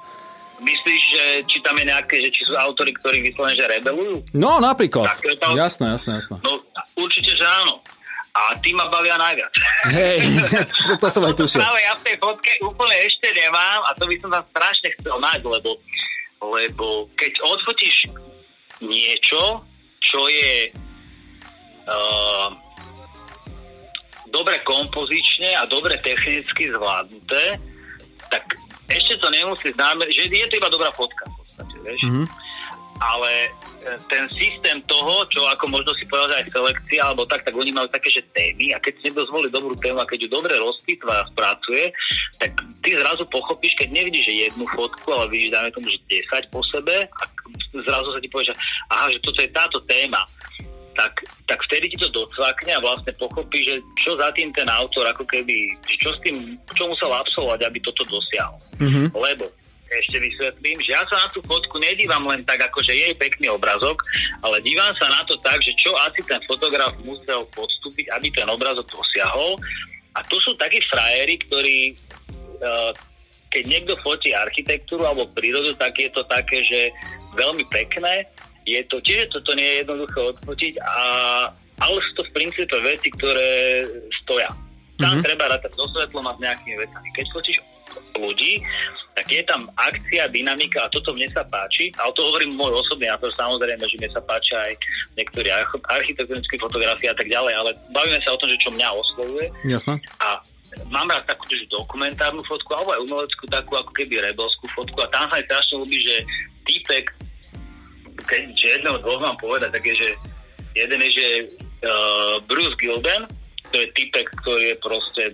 Myslíš, 0.60 1.02
že 1.16 1.24
či 1.48 1.64
tam 1.64 1.76
je 1.80 1.84
nejaké, 1.88 2.20
že 2.20 2.28
či 2.32 2.44
sú 2.44 2.56
autory, 2.56 2.92
ktorí 2.92 3.24
vyslovene, 3.24 3.56
že 3.56 3.64
rebelujú? 3.68 4.24
No, 4.36 4.60
napríklad. 4.60 5.16
Tak, 5.16 5.24
to. 5.24 5.56
Jasné, 5.56 5.96
jasné, 5.96 6.20
jasné. 6.20 6.36
No, 6.44 6.60
určite, 7.00 7.32
že 7.32 7.44
áno. 7.44 7.80
A 8.36 8.52
tí 8.60 8.76
ma 8.76 8.84
bavia 8.92 9.16
najviac. 9.16 9.48
Hej, 9.88 10.20
to 11.00 11.08
som 11.08 11.24
aj 11.24 11.34
tušil. 11.40 11.56
Práve 11.56 11.80
ja 11.80 11.96
v 11.96 12.04
tej 12.04 12.16
fotke 12.20 12.52
úplne 12.60 12.96
ešte 13.08 13.32
nemám 13.32 13.80
a 13.88 13.96
to 13.96 14.04
by 14.04 14.14
som 14.20 14.28
tam 14.28 14.44
strašne 14.52 14.88
chcel 15.00 15.16
nájsť, 15.16 15.44
lebo 15.48 15.70
lebo 16.44 17.08
keď 17.16 17.32
odfotíš 17.40 18.12
niečo, 18.84 19.64
čo 20.04 20.28
je 20.28 20.68
uh, 21.88 22.48
dobre 24.28 24.60
kompozične 24.68 25.56
a 25.56 25.64
dobre 25.64 25.96
technicky 26.04 26.68
zvládnuté, 26.68 27.56
tak 28.28 28.44
ešte 28.92 29.16
to 29.18 29.32
nemusí 29.32 29.72
znamenáť, 29.72 30.12
že 30.12 30.28
je 30.28 30.46
to 30.52 30.58
iba 30.60 30.68
dobrá 30.68 30.92
fotka 30.92 31.24
v 31.24 31.34
podstate, 31.40 31.76
vieš. 31.82 32.00
Mm-hmm. 32.04 32.26
Ale 32.96 33.30
e, 33.46 33.50
ten 34.08 34.24
systém 34.32 34.80
toho, 34.88 35.24
čo 35.28 35.44
ako 35.48 35.68
možno 35.68 35.92
si 35.94 36.08
povedať 36.08 36.48
aj 36.48 36.52
selekcia, 36.52 37.00
alebo 37.04 37.28
tak, 37.28 37.44
tak 37.44 37.52
oni 37.52 37.70
majú 37.72 37.88
také, 37.92 38.08
že 38.08 38.24
témy 38.32 38.72
a 38.72 38.80
keď 38.80 38.92
si 38.96 39.02
niekto 39.08 39.28
zvolí 39.28 39.48
dobrú 39.52 39.76
tému 39.76 40.00
a 40.00 40.08
keď 40.08 40.26
ju 40.26 40.28
dobre 40.32 40.56
rozpýtva 40.56 41.12
a 41.22 41.28
spracuje, 41.28 41.92
tak 42.40 42.52
ty 42.80 42.96
zrazu 42.96 43.28
pochopíš, 43.28 43.76
keď 43.76 43.88
nevidíš 43.92 44.26
že 44.26 44.48
jednu 44.48 44.64
fotku, 44.72 45.08
ale 45.12 45.30
vidíš, 45.30 45.54
dáme 45.54 45.70
tomu, 45.70 45.86
že 45.92 45.98
10 46.08 46.54
po 46.54 46.60
sebe 46.66 47.06
a 47.06 47.22
zrazu 47.84 48.08
sa 48.10 48.20
ti 48.20 48.28
povie, 48.32 48.48
že 48.50 48.56
aha, 48.90 49.06
že 49.12 49.22
toto 49.22 49.38
je 49.44 49.50
táto 49.52 49.78
téma. 49.84 50.24
tak, 50.96 51.12
tak 51.44 51.60
vtedy 51.68 51.92
ti 51.92 52.00
to 52.00 52.08
docvakne 52.08 52.72
a 52.72 52.80
vlastne 52.80 53.12
pochopí, 53.20 53.68
že 53.68 53.84
čo 54.00 54.16
za 54.16 54.32
tým 54.32 54.48
ten 54.56 54.64
autor, 54.72 55.04
ako 55.12 55.28
keby, 55.28 55.76
čo 55.84 56.08
s 56.08 56.18
tým, 56.24 56.56
čo 56.72 56.88
musel 56.88 57.12
absolvovať, 57.12 57.68
aby 57.68 57.78
toto 57.84 58.00
dosiahol. 58.08 58.56
Mm-hmm. 58.80 59.12
Lebo 59.12 59.44
ešte 59.86 60.18
vysvetlím, 60.18 60.78
že 60.82 60.94
ja 60.94 61.02
sa 61.06 61.26
na 61.26 61.28
tú 61.30 61.38
fotku 61.46 61.78
nedívam 61.78 62.26
len 62.26 62.42
tak, 62.42 62.58
ako 62.66 62.82
že 62.82 62.94
je 62.94 63.14
pekný 63.14 63.46
obrazok, 63.50 64.02
ale 64.42 64.58
dívam 64.66 64.90
sa 64.98 65.06
na 65.06 65.22
to 65.24 65.38
tak, 65.42 65.62
že 65.62 65.70
čo 65.78 65.94
asi 66.02 66.20
ten 66.26 66.42
fotograf 66.50 66.94
musel 67.06 67.46
podstúpiť, 67.54 68.10
aby 68.14 68.28
ten 68.34 68.50
obrazok 68.50 68.90
dosiahol. 68.90 69.54
A 70.16 70.24
tu 70.26 70.40
sú 70.42 70.56
takí 70.58 70.80
frajeri, 70.90 71.36
ktorí 71.44 71.78
uh, 72.64 72.90
keď 73.50 73.62
niekto 73.64 73.94
fotí 74.02 74.34
architektúru 74.34 75.06
alebo 75.06 75.30
prírodu, 75.32 75.72
tak 75.78 75.96
je 75.96 76.10
to 76.10 76.26
také, 76.26 76.60
že 76.66 76.90
veľmi 77.38 77.64
pekné. 77.70 78.26
Je 78.66 78.82
to, 78.90 78.98
tiež 78.98 79.30
toto 79.30 79.54
nie 79.54 79.64
je 79.64 79.80
jednoduché 79.86 80.18
odfotiť, 80.34 80.74
a, 80.82 81.04
ale 81.78 81.96
sú 82.02 82.10
to 82.18 82.22
v 82.26 82.34
princípe 82.34 82.76
veci, 82.82 83.08
ktoré 83.14 83.48
stoja. 84.10 84.50
Tam 84.98 85.16
mm-hmm. 85.16 85.24
treba 85.24 85.44
rátať 85.52 85.72
so 85.76 85.86
svetlom 85.92 86.26
a 86.26 86.34
s 86.34 86.42
nejakými 86.42 86.76
vecami. 86.82 87.08
Keď 87.14 87.26
fotíš 87.30 87.56
ľudí, 88.16 88.62
tak 89.16 89.32
je 89.32 89.40
tam 89.48 89.64
akcia, 89.80 90.28
dynamika 90.28 90.84
a 90.84 90.92
toto 90.92 91.16
mne 91.16 91.24
sa 91.32 91.40
páči. 91.48 91.88
A 91.96 92.08
o 92.08 92.12
to 92.12 92.20
hovorím 92.28 92.52
môj 92.52 92.76
osobný 92.84 93.08
názor, 93.08 93.32
samozrejme, 93.32 93.80
že 93.88 93.96
mne 93.96 94.10
sa 94.12 94.20
páčia 94.20 94.56
aj 94.60 94.72
niektorí 95.16 95.48
architektonické 95.88 96.60
fotografie 96.60 97.08
a 97.08 97.16
tak 97.16 97.28
ďalej, 97.32 97.52
ale 97.56 97.70
bavíme 97.96 98.20
sa 98.20 98.36
o 98.36 98.40
tom, 98.40 98.52
že 98.52 98.60
čo 98.60 98.70
mňa 98.76 98.88
oslovuje. 98.92 99.46
Jasne. 99.64 99.96
A 100.20 100.36
mám 100.92 101.08
rád 101.08 101.24
takú 101.24 101.48
že 101.48 101.64
dokumentárnu 101.72 102.44
fotku, 102.44 102.76
alebo 102.76 102.92
aj 102.92 103.00
umeleckú 103.08 103.44
takú 103.48 103.72
ako 103.80 103.92
keby 103.96 104.20
rebelskú 104.20 104.68
fotku 104.76 105.00
a 105.00 105.08
tam 105.08 105.32
sa 105.32 105.40
mi 105.40 105.44
strašne 105.48 105.80
ľúbi, 105.80 105.98
že 106.04 106.16
týpek, 106.68 107.04
keď 108.28 108.42
jedného 108.52 109.00
dvoch 109.00 109.22
mám 109.24 109.40
povedať, 109.40 109.72
tak 109.72 109.84
je, 109.88 109.94
že 109.96 110.08
jeden 110.76 111.00
je, 111.08 111.10
že 111.16 111.28
uh, 111.88 112.36
Bruce 112.44 112.76
Gilden, 112.76 113.24
to 113.72 113.80
je 113.80 113.88
typek, 113.96 114.28
ktorý 114.44 114.74
je 114.74 114.76
proste 114.84 115.24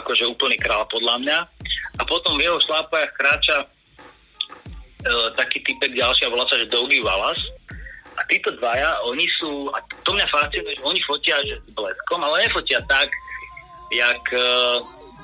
akože 0.00 0.24
úplný 0.24 0.56
král 0.56 0.88
podľa 0.88 1.20
mňa. 1.20 1.38
A 2.00 2.02
potom 2.08 2.40
v 2.40 2.48
jeho 2.48 2.56
šlápajach 2.64 3.12
kráča 3.18 3.56
e, 3.60 3.66
taký 5.36 5.60
typek 5.60 5.92
ďalší 5.92 6.24
a 6.24 6.32
volá 6.32 6.48
sa, 6.48 6.56
že 6.56 6.72
Dougie 6.72 7.04
Wallace. 7.04 7.44
A 8.16 8.20
títo 8.28 8.52
dvaja, 8.60 9.00
oni 9.08 9.24
sú, 9.40 9.72
a 9.72 9.80
to 10.04 10.12
mňa 10.12 10.28
fascinuje, 10.28 10.76
že 10.76 10.84
oni 10.84 11.00
fotia 11.08 11.36
že 11.48 11.56
s 11.64 11.68
bleskom, 11.72 12.20
ale 12.20 12.44
nefotia 12.44 12.80
tak, 12.84 13.08
jak 13.92 14.20
e, 14.32 14.44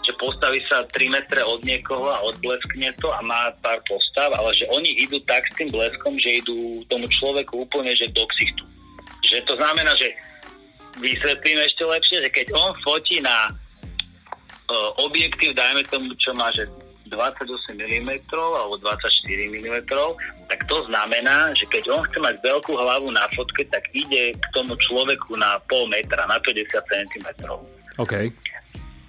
že 0.09 0.17
postaví 0.17 0.65
sa 0.73 0.89
3 0.89 1.13
metre 1.13 1.45
od 1.45 1.61
niekoho 1.69 2.09
a 2.09 2.25
odbleskne 2.25 2.97
to 2.97 3.13
a 3.13 3.21
má 3.21 3.53
pár 3.61 3.77
postav, 3.85 4.33
ale 4.33 4.57
že 4.57 4.65
oni 4.73 5.05
idú 5.05 5.21
tak 5.29 5.45
s 5.45 5.53
tým 5.61 5.69
bleskom, 5.69 6.17
že 6.17 6.41
idú 6.41 6.81
tomu 6.89 7.05
človeku 7.13 7.69
úplne 7.69 7.93
že 7.93 8.09
do 8.17 8.25
ksichtu. 8.33 8.65
Že 9.21 9.45
to 9.45 9.55
znamená, 9.61 9.93
že 10.01 10.09
vysvetlím 10.97 11.61
ešte 11.61 11.85
lepšie, 11.85 12.17
že 12.25 12.31
keď 12.33 12.47
on 12.57 12.73
fotí 12.81 13.21
na 13.21 13.53
objektív, 15.01 15.57
dajme 15.57 15.83
tomu, 15.89 16.13
čo 16.21 16.37
má, 16.37 16.53
že 16.53 16.69
28 17.09 17.73
mm 17.73 18.11
alebo 18.37 18.77
24 18.85 19.01
mm, 19.49 19.77
tak 20.49 20.61
to 20.69 20.85
znamená, 20.89 21.53
že 21.57 21.65
keď 21.73 21.89
on 21.89 22.05
chce 22.05 22.21
mať 22.21 22.37
veľkú 22.45 22.73
hlavu 22.77 23.09
na 23.13 23.25
fotke, 23.33 23.65
tak 23.73 23.89
ide 23.97 24.37
k 24.37 24.47
tomu 24.53 24.77
človeku 24.77 25.37
na 25.41 25.57
pol 25.69 25.89
metra, 25.89 26.29
na 26.29 26.37
50 26.41 26.69
cm. 26.69 27.27
OK. 27.97 28.15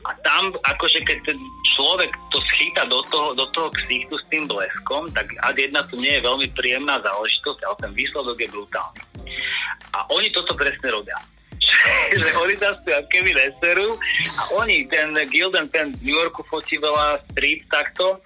A 0.07 0.11
tam, 0.23 0.55
akože 0.63 1.03
keď 1.03 1.17
ten 1.27 1.39
človek 1.75 2.09
to 2.31 2.39
schyta 2.55 2.87
do 2.87 3.03
toho, 3.11 3.35
do 3.35 3.45
toho 3.51 3.67
ksichtu 3.75 4.15
s 4.15 4.25
tým 4.31 4.47
bleskom, 4.47 5.11
tak 5.11 5.27
ad 5.43 5.59
jedna 5.59 5.83
tu 5.91 5.99
nie 5.99 6.17
je 6.17 6.25
veľmi 6.25 6.47
príjemná 6.55 7.03
záležitosť, 7.03 7.59
ale 7.67 7.75
ten 7.83 7.91
výsledok 7.93 8.37
je 8.39 8.49
brutálny. 8.49 9.01
A 9.93 10.07
oni 10.09 10.31
toto 10.31 10.55
presne 10.55 10.87
robia 10.87 11.19
že 12.19 12.29
oni 12.37 12.55
si 12.57 12.89
keby 13.11 13.31
neserú 13.35 13.95
a 14.37 14.41
oni, 14.59 14.87
ten 14.89 15.13
Gilden, 15.29 15.69
ten 15.69 15.93
v 15.95 16.01
New 16.09 16.17
Yorku 16.17 16.41
fotí 16.47 16.77
veľa 16.81 17.23
street 17.31 17.67
takto. 17.69 18.21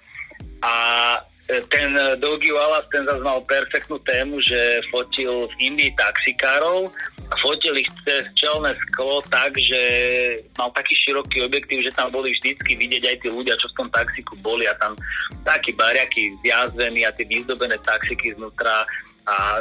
A 0.64 0.72
ten 1.44 1.92
Dougie 2.20 2.52
Wallace, 2.52 2.88
ten 2.88 3.04
zase 3.04 3.20
mal 3.20 3.44
perfektnú 3.44 4.00
tému, 4.00 4.40
že 4.40 4.80
fotil 4.88 5.44
v 5.52 5.54
Indii 5.60 5.92
taxikárov 5.92 6.88
a 7.28 7.34
fotil 7.40 7.76
ich 7.76 7.88
cez 8.04 8.28
čelné 8.36 8.72
sklo 8.88 9.20
tak, 9.28 9.52
že 9.56 9.80
mal 10.56 10.72
taký 10.72 10.96
široký 10.96 11.44
objektív, 11.44 11.84
že 11.84 11.92
tam 11.92 12.08
boli 12.08 12.32
vždycky 12.32 12.76
vidieť 12.76 13.04
aj 13.04 13.16
tí 13.20 13.28
ľudia, 13.28 13.60
čo 13.60 13.68
v 13.72 13.76
tom 13.84 13.88
taxiku 13.92 14.36
boli 14.40 14.64
a 14.64 14.74
tam 14.80 14.96
takí 15.44 15.72
bariaky 15.76 16.32
zjazvení 16.40 17.04
a 17.04 17.12
tie 17.12 17.28
vyzdobené 17.28 17.76
taxiky 17.84 18.32
znútra 18.36 18.84
a 19.24 19.56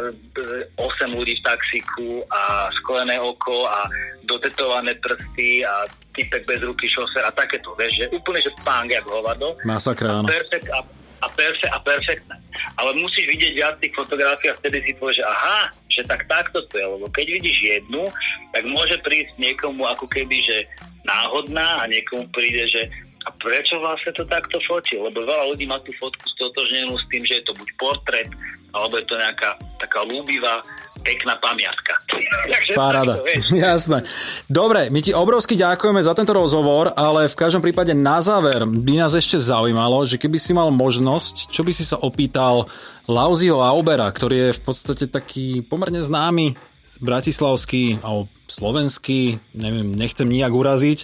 8 0.75 1.15
ľudí 1.15 1.39
v 1.39 1.45
taxiku 1.47 2.19
a 2.27 2.67
sklené 2.83 3.15
oko 3.15 3.63
a 3.63 3.87
dotetované 4.27 4.95
prsty 4.99 5.63
a 5.63 5.87
typek 6.11 6.43
bez 6.43 6.59
ruky 6.63 6.87
šofer 6.91 7.23
a 7.23 7.31
takéto, 7.31 7.71
vieš, 7.79 8.03
že 8.03 8.05
úplne, 8.11 8.43
že 8.43 8.51
spánk 8.59 8.91
jak 8.91 9.07
hovado. 9.07 9.55
Masakra, 9.63 10.19
áno. 10.19 10.27
A, 10.27 10.35
perfekt, 10.35 10.67
a, 10.67 10.83
a, 11.23 11.27
perfe, 11.31 11.67
a 11.71 11.79
perfektné. 11.79 12.35
Ale 12.75 12.91
musíš 12.99 13.25
vidieť 13.31 13.53
viac 13.55 13.75
tých 13.79 13.95
fotografií 13.95 14.51
a 14.51 14.59
vtedy 14.59 14.83
si 14.83 14.91
povieš, 14.99 15.23
že 15.23 15.25
aha, 15.25 15.59
že 15.87 16.01
tak 16.03 16.27
takto 16.27 16.59
to 16.67 16.75
je, 16.75 16.85
lebo 16.85 17.07
keď 17.09 17.27
vidíš 17.39 17.57
jednu, 17.63 18.11
tak 18.51 18.63
môže 18.67 18.99
prísť 19.01 19.33
niekomu 19.39 19.87
ako 19.87 20.05
keby, 20.11 20.37
že 20.43 20.67
náhodná 21.07 21.81
a 21.81 21.87
niekomu 21.87 22.27
príde, 22.35 22.67
že 22.67 22.91
a 23.23 23.31
prečo 23.39 23.79
vlastne 23.79 24.11
to 24.11 24.27
takto 24.27 24.59
fotí? 24.67 24.99
Lebo 24.99 25.23
veľa 25.23 25.55
ľudí 25.55 25.63
má 25.63 25.79
tú 25.87 25.95
fotku 25.95 26.27
stotožnenú 26.35 26.99
s 26.99 27.07
tým, 27.07 27.23
že 27.23 27.39
je 27.39 27.43
to 27.47 27.55
buď 27.55 27.69
portrét, 27.79 28.29
alebo 28.75 28.99
je 28.99 29.07
to 29.07 29.15
nejaká 29.15 29.55
taká 29.79 30.03
ľúbivá, 30.03 30.59
pekná 31.03 31.35
pamiatka. 31.37 31.99
Paráda, 32.79 33.21
jasné. 33.51 34.07
Dobre, 34.49 34.89
my 34.89 34.99
ti 35.03 35.11
obrovsky 35.11 35.59
ďakujeme 35.59 36.01
za 36.01 36.15
tento 36.15 36.33
rozhovor, 36.33 36.95
ale 36.95 37.27
v 37.27 37.35
každom 37.35 37.61
prípade 37.61 37.91
na 37.93 38.23
záver 38.23 38.63
by 38.63 38.93
nás 39.03 39.13
ešte 39.13 39.37
zaujímalo, 39.37 40.07
že 40.07 40.17
keby 40.17 40.39
si 40.39 40.55
mal 40.55 40.71
možnosť, 40.71 41.51
čo 41.51 41.61
by 41.61 41.71
si 41.75 41.83
sa 41.83 41.99
opýtal 41.99 42.71
Lauziho 43.05 43.59
Aubera, 43.59 44.07
ktorý 44.07 44.49
je 44.49 44.57
v 44.57 44.61
podstate 44.63 45.05
taký 45.11 45.61
pomerne 45.61 45.99
známy 45.99 46.55
bratislavský 47.03 47.99
alebo 47.99 48.31
slovenský, 48.47 49.43
neviem, 49.59 49.91
nechcem 49.91 50.29
nijak 50.29 50.55
uraziť, 50.55 50.99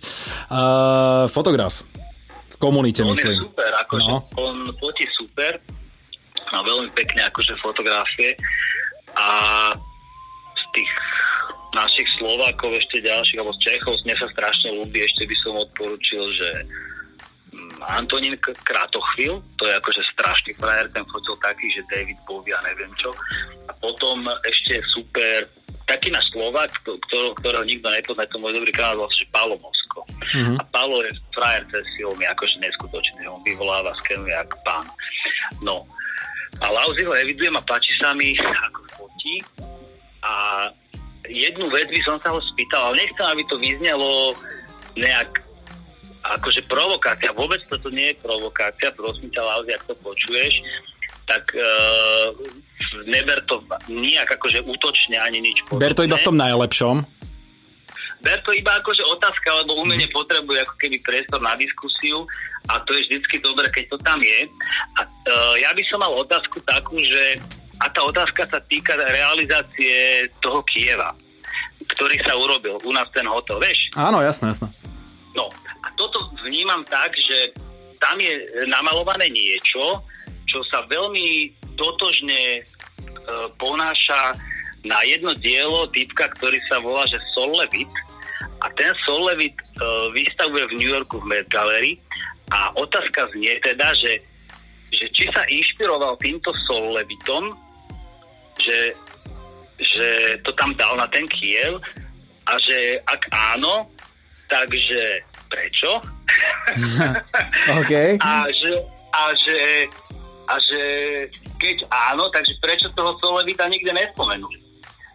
uh, 0.47 1.27
fotograf 1.27 1.83
komunite, 2.59 3.01
on 3.01 3.15
myslím. 3.15 3.39
je 3.39 3.47
super, 3.47 3.71
akože 3.87 4.11
no. 4.11 4.17
on 4.35 4.55
fotí 4.77 5.07
super, 5.15 5.63
má 6.51 6.59
veľmi 6.61 6.91
pekne 6.91 7.25
akože 7.31 7.55
fotografie 7.63 8.35
a 9.15 9.27
tých 10.79 10.91
našich 11.75 12.07
Slovákov 12.17 12.73
ešte 12.73 13.03
ďalších, 13.03 13.37
alebo 13.37 13.53
z 13.59 13.69
Čechov, 13.69 13.93
mne 14.01 14.15
sa 14.17 14.27
strašne 14.33 14.69
ľúbi, 14.73 15.05
ešte 15.05 15.27
by 15.29 15.35
som 15.37 15.53
odporučil, 15.59 16.23
že 16.33 16.49
mm, 17.53 17.77
Antonín 17.85 18.33
Kratochvil, 18.41 19.37
to 19.59 19.63
je 19.69 19.73
akože 19.77 20.01
strašný 20.17 20.57
frajer, 20.57 20.89
ten 20.89 21.05
fotil 21.05 21.37
taký, 21.37 21.69
že 21.69 21.85
David 21.91 22.17
Bowie 22.25 22.57
a 22.57 22.61
neviem 22.65 22.89
čo. 22.97 23.13
A 23.69 23.71
potom 23.77 24.25
ešte 24.49 24.81
super 24.89 25.45
taký 25.85 26.13
na 26.13 26.21
Slovak, 26.29 26.69
ktorého, 26.85 27.33
ktorého 27.41 27.65
nikto 27.65 27.89
nepozná, 27.89 28.25
to 28.29 28.37
môj 28.37 28.61
dobrý 28.61 28.69
kanál, 28.73 29.05
vlastne, 29.05 29.25
že 29.25 29.33
Paolo 29.33 29.57
Mosko. 29.57 30.05
Mm-hmm. 30.37 30.57
A 30.61 30.63
Paolo 30.69 31.01
je 31.01 31.17
frajer 31.33 31.65
cez 31.73 31.85
filmy, 31.97 32.29
akože 32.29 32.61
neskutočný, 32.61 33.25
on 33.25 33.41
vyvoláva 33.41 33.93
skenu 34.05 34.29
jak 34.29 34.49
pán. 34.61 34.85
No, 35.65 35.89
a 36.61 36.65
Lauzi 36.69 37.05
ho 37.05 37.13
evidujem 37.13 37.57
a 37.57 37.65
páči 37.65 37.93
sa 37.97 38.13
mi, 38.13 38.33
ako 38.37 38.81
fotí. 38.97 39.41
A 40.23 40.33
jednu 41.27 41.69
vec 41.71 41.87
by 41.87 42.01
som 42.03 42.17
sa 42.19 42.33
ho 42.33 42.39
spýtal, 42.55 42.91
ale 42.91 43.05
nechcem, 43.05 43.25
aby 43.25 43.43
to 43.47 43.55
vyznelo 43.59 44.35
nejak 44.99 45.43
akože 46.19 46.67
provokácia. 46.67 47.31
Vôbec 47.31 47.63
toto 47.71 47.87
nie 47.87 48.11
je 48.11 48.21
provokácia, 48.21 48.91
prosím 48.91 49.31
ťa, 49.31 49.41
Lauzi, 49.41 49.71
ak 49.71 49.87
to 49.87 49.95
počuješ 50.03 50.53
tak 51.29 51.45
uh, 51.53 52.33
neber 53.05 53.45
to 53.45 53.61
nijak 53.85 54.25
akože 54.33 54.65
útočne 54.65 55.21
ani 55.21 55.45
nič 55.45 55.61
podobné. 55.69 55.85
Ber 55.85 55.93
to 55.93 56.01
iba 56.09 56.17
v 56.17 56.25
tom 56.25 56.37
najlepšom. 56.41 56.95
Ber 58.19 58.41
to 58.43 58.51
iba 58.51 58.75
akože 58.81 59.05
otázka, 59.15 59.63
lebo 59.63 59.79
umenie 59.79 60.09
potrebuje 60.11 60.65
ako 60.67 60.75
keby 60.75 60.97
priestor 61.05 61.39
na 61.39 61.55
diskusiu 61.55 62.27
a 62.67 62.81
to 62.83 62.91
je 62.97 63.07
vždycky 63.07 63.39
dobré, 63.39 63.69
keď 63.71 63.95
to 63.95 63.97
tam 64.03 64.19
je. 64.19 64.49
A 64.97 65.05
uh, 65.05 65.55
ja 65.61 65.71
by 65.71 65.83
som 65.87 66.01
mal 66.01 66.11
otázku 66.17 66.59
takú, 66.65 66.97
že 66.99 67.39
a 67.79 67.85
tá 67.87 68.03
otázka 68.03 68.43
sa 68.51 68.59
týka 68.67 68.99
realizácie 68.99 70.27
toho 70.43 70.59
Kieva, 70.67 71.15
ktorý 71.95 72.19
sa 72.19 72.35
urobil 72.35 72.75
u 72.83 72.91
nás 72.91 73.07
ten 73.15 73.23
hotel, 73.23 73.55
vieš? 73.63 73.87
Áno, 73.95 74.19
jasné, 74.19 74.51
jasné. 74.51 74.67
No, 75.31 75.47
a 75.79 75.87
toto 75.95 76.27
vnímam 76.43 76.83
tak, 76.83 77.15
že 77.15 77.55
tam 78.03 78.19
je 78.19 78.35
namalované 78.67 79.31
niečo, 79.31 80.03
čo 80.43 80.59
sa 80.67 80.83
veľmi 80.91 81.55
totožne 81.79 82.59
e, 82.59 82.61
ponáša 83.55 84.35
na 84.83 84.99
jedno 85.07 85.35
dielo 85.35 85.87
typka, 85.91 86.31
ktorý 86.35 86.59
sa 86.67 86.83
volá, 86.83 87.07
že 87.07 87.19
Sol 87.31 87.51
Levit. 87.55 87.91
A 88.59 88.67
ten 88.75 88.91
Sol 89.07 89.23
Levit 89.27 89.55
e, 89.55 89.63
vystavuje 90.11 90.67
v 90.67 90.75
New 90.83 90.91
Yorku 90.91 91.23
v 91.23 91.29
Met 91.31 91.47
Gallery. 91.47 91.99
A 92.51 92.75
otázka 92.75 93.29
znie 93.31 93.55
teda, 93.61 93.93
že, 93.95 94.19
že 94.91 95.05
či 95.13 95.29
sa 95.31 95.45
inšpiroval 95.47 96.17
týmto 96.19 96.51
Sol 96.67 96.97
Levitom, 96.97 97.55
že 98.69 98.79
že 99.79 100.37
to 100.43 100.51
tam 100.53 100.75
dal 100.75 100.99
na 100.99 101.07
ten 101.07 101.23
kiel 101.31 101.79
a 102.45 102.53
že 102.59 102.99
ak 103.07 103.31
áno, 103.31 103.87
takže 104.51 105.23
prečo? 105.47 106.03
OK. 107.79 107.93
a 108.19 108.45
že, 108.51 108.71
a 109.15 109.23
že, 109.33 109.57
a 110.45 110.55
že 110.59 110.81
keď 111.57 111.87
áno, 111.89 112.27
takže 112.29 112.53
prečo 112.59 112.91
toho 112.93 113.15
Solevita 113.23 113.65
nikde 113.71 113.95
nespomenuli? 113.95 114.59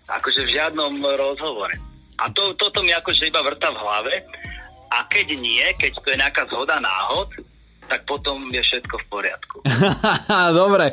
Akože 0.09 0.49
v 0.49 0.53
žiadnom 0.57 1.01
rozhovore. 1.01 1.77
A 2.21 2.31
to, 2.33 2.57
toto 2.57 2.81
mi 2.81 2.93
akože 2.93 3.29
iba 3.29 3.45
vrta 3.45 3.73
v 3.73 3.81
hlave. 3.81 4.15
A 4.93 5.03
keď 5.11 5.35
nie, 5.35 5.65
keď 5.81 5.93
to 5.99 6.09
je 6.13 6.21
nejaká 6.21 6.43
zhoda 6.47 6.79
náhod, 6.79 7.33
tak 7.85 8.01
potom 8.09 8.49
je 8.49 8.61
všetko 8.61 8.95
v 8.97 9.05
poriadku. 9.13 9.57
Dobre. 10.61 10.91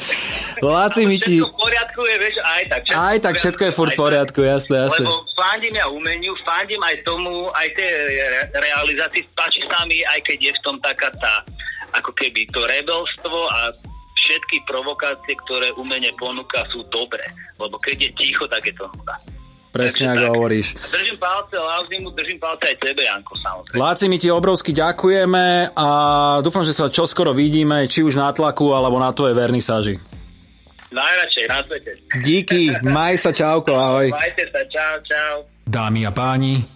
Láci 0.59 1.07
mi 1.07 1.17
ti... 1.17 1.39
Všetko 1.39 1.55
v 1.55 1.59
poriadku 1.59 2.01
je, 2.03 2.15
vieš, 2.19 2.35
aj 2.43 2.63
tak. 2.67 2.81
Všetko 2.85 3.01
Aj 3.01 3.17
tak 3.19 3.33
všetko 3.39 3.61
je 3.63 3.71
furt 3.71 3.91
v 3.91 3.99
poriadku, 3.99 4.39
jasné, 4.43 4.75
jasné. 4.87 5.05
Lebo 5.07 5.23
fandím 5.33 5.75
ja 5.79 5.87
umeniu, 5.87 6.33
fandím 6.43 6.81
aj 6.83 6.95
tomu, 7.07 7.47
aj 7.55 7.67
tej 7.75 7.91
re- 8.19 8.49
realizácii, 8.51 9.23
páči 9.33 9.63
sa 9.65 9.87
mi, 9.87 10.03
aj 10.03 10.19
keď 10.27 10.37
je 10.39 10.51
v 10.51 10.61
tom 10.63 10.75
taká 10.83 11.09
tá, 11.15 11.47
ako 11.95 12.11
keby 12.15 12.47
to 12.51 12.63
rebelstvo 12.67 13.37
a 13.51 13.71
všetky 14.15 14.61
provokácie, 14.69 15.33
ktoré 15.47 15.73
umenie 15.79 16.13
ponúka, 16.19 16.67
sú 16.69 16.85
dobré. 16.93 17.23
Lebo 17.57 17.79
keď 17.81 18.07
je 18.07 18.09
ticho, 18.19 18.45
tak 18.45 18.67
je 18.67 18.75
to 18.75 18.85
nuda. 18.93 19.15
Presne 19.71 20.11
Takže 20.11 20.19
ako 20.19 20.25
tak. 20.27 20.33
hovoríš. 20.35 20.67
Držím 20.91 21.17
palce 21.17 21.55
Lauzimu, 21.55 22.07
držím 22.11 22.39
palce 22.43 22.63
aj 22.67 22.77
tebe, 22.83 23.01
Janko, 23.07 23.33
samozrejme. 23.39 23.79
Láci, 23.79 24.03
my 24.11 24.17
ti 24.19 24.27
obrovsky 24.27 24.71
ďakujeme 24.75 25.71
a 25.71 25.87
dúfam, 26.43 26.67
že 26.67 26.75
sa 26.75 26.91
čoskoro 26.91 27.31
vidíme, 27.31 27.87
či 27.87 28.03
už 28.03 28.19
na 28.19 28.35
tlaku, 28.35 28.75
alebo 28.75 28.99
na 28.99 29.15
tvojej 29.15 29.31
vernisáži. 29.31 29.95
Najradšej 30.91 31.45
na 31.47 31.59
svete. 31.63 31.91
Díky, 32.19 32.61
maj 32.83 33.15
sa, 33.15 33.31
čauko, 33.31 33.79
ahoj. 33.79 34.11
Majte 34.11 34.43
sa, 34.51 34.61
čau, 34.67 34.95
čau. 35.07 35.35
Dámy 35.63 36.03
a 36.03 36.11
páni, 36.11 36.67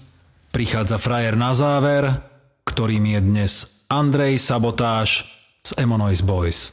prichádza 0.55 0.95
frajer 0.95 1.35
na 1.35 1.51
záver, 1.51 2.23
ktorým 2.63 3.11
je 3.11 3.19
dnes 3.19 3.51
Andrej 3.91 4.39
Sabotáš 4.39 5.27
z 5.67 5.75
Emonoise 5.75 6.23
Boys. 6.23 6.71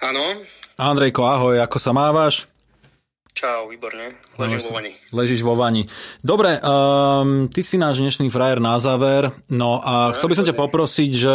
Áno, 0.00 0.40
Andrejko, 0.80 1.20
ahoj, 1.28 1.60
ako 1.60 1.76
sa 1.76 1.92
mávaš? 1.92 2.48
Čau, 3.36 3.68
výborne. 3.68 4.16
Ležím 4.40 4.64
vo 4.64 4.72
vani. 4.80 4.92
Ležíš 5.12 5.40
vo 5.44 5.52
vani. 5.52 5.84
Dobre, 6.24 6.56
um, 6.56 7.52
ty 7.52 7.60
si 7.60 7.76
náš 7.76 8.00
dnešný 8.00 8.32
frajer 8.32 8.64
na 8.64 8.80
záver, 8.80 9.28
no 9.52 9.76
a 9.84 10.16
chcel 10.16 10.32
by 10.32 10.36
som 10.40 10.48
ťa 10.48 10.56
poprosiť, 10.56 11.10
že 11.12 11.34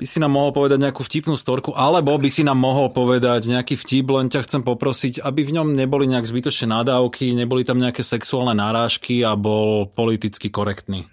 by 0.00 0.06
si 0.08 0.16
nám 0.16 0.32
mohol 0.32 0.56
povedať 0.56 0.80
nejakú 0.80 1.04
vtipnú 1.04 1.36
storku, 1.36 1.76
alebo 1.76 2.16
by 2.16 2.30
si 2.32 2.40
nám 2.40 2.56
mohol 2.56 2.88
povedať 2.88 3.52
nejaký 3.52 3.76
vtip, 3.76 4.08
len 4.08 4.32
ťa 4.32 4.48
chcem 4.48 4.64
poprosiť, 4.64 5.20
aby 5.20 5.44
v 5.44 5.60
ňom 5.60 5.76
neboli 5.76 6.08
nejak 6.08 6.24
zbytočné 6.24 6.72
nadávky, 6.72 7.36
neboli 7.36 7.68
tam 7.68 7.76
nejaké 7.76 8.00
sexuálne 8.00 8.56
nárážky 8.56 9.20
a 9.20 9.36
bol 9.36 9.92
politicky 9.92 10.48
korektný. 10.48 11.04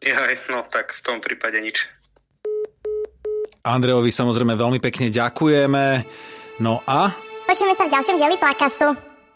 Jaj, 0.00 0.48
no 0.48 0.64
tak 0.72 0.96
v 0.96 1.00
tom 1.04 1.20
prípade 1.20 1.60
nič. 1.60 1.84
Andrejovi 3.60 4.08
samozrejme 4.08 4.56
veľmi 4.56 4.80
pekne 4.80 5.12
ďakujeme. 5.12 5.84
No 6.64 6.80
a 6.88 7.12
Počujeme 7.44 7.76
sa 7.76 7.84
v 7.88 7.92
ďalšom 7.92 8.16
dieli 8.16 8.36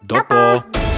double 0.07 0.92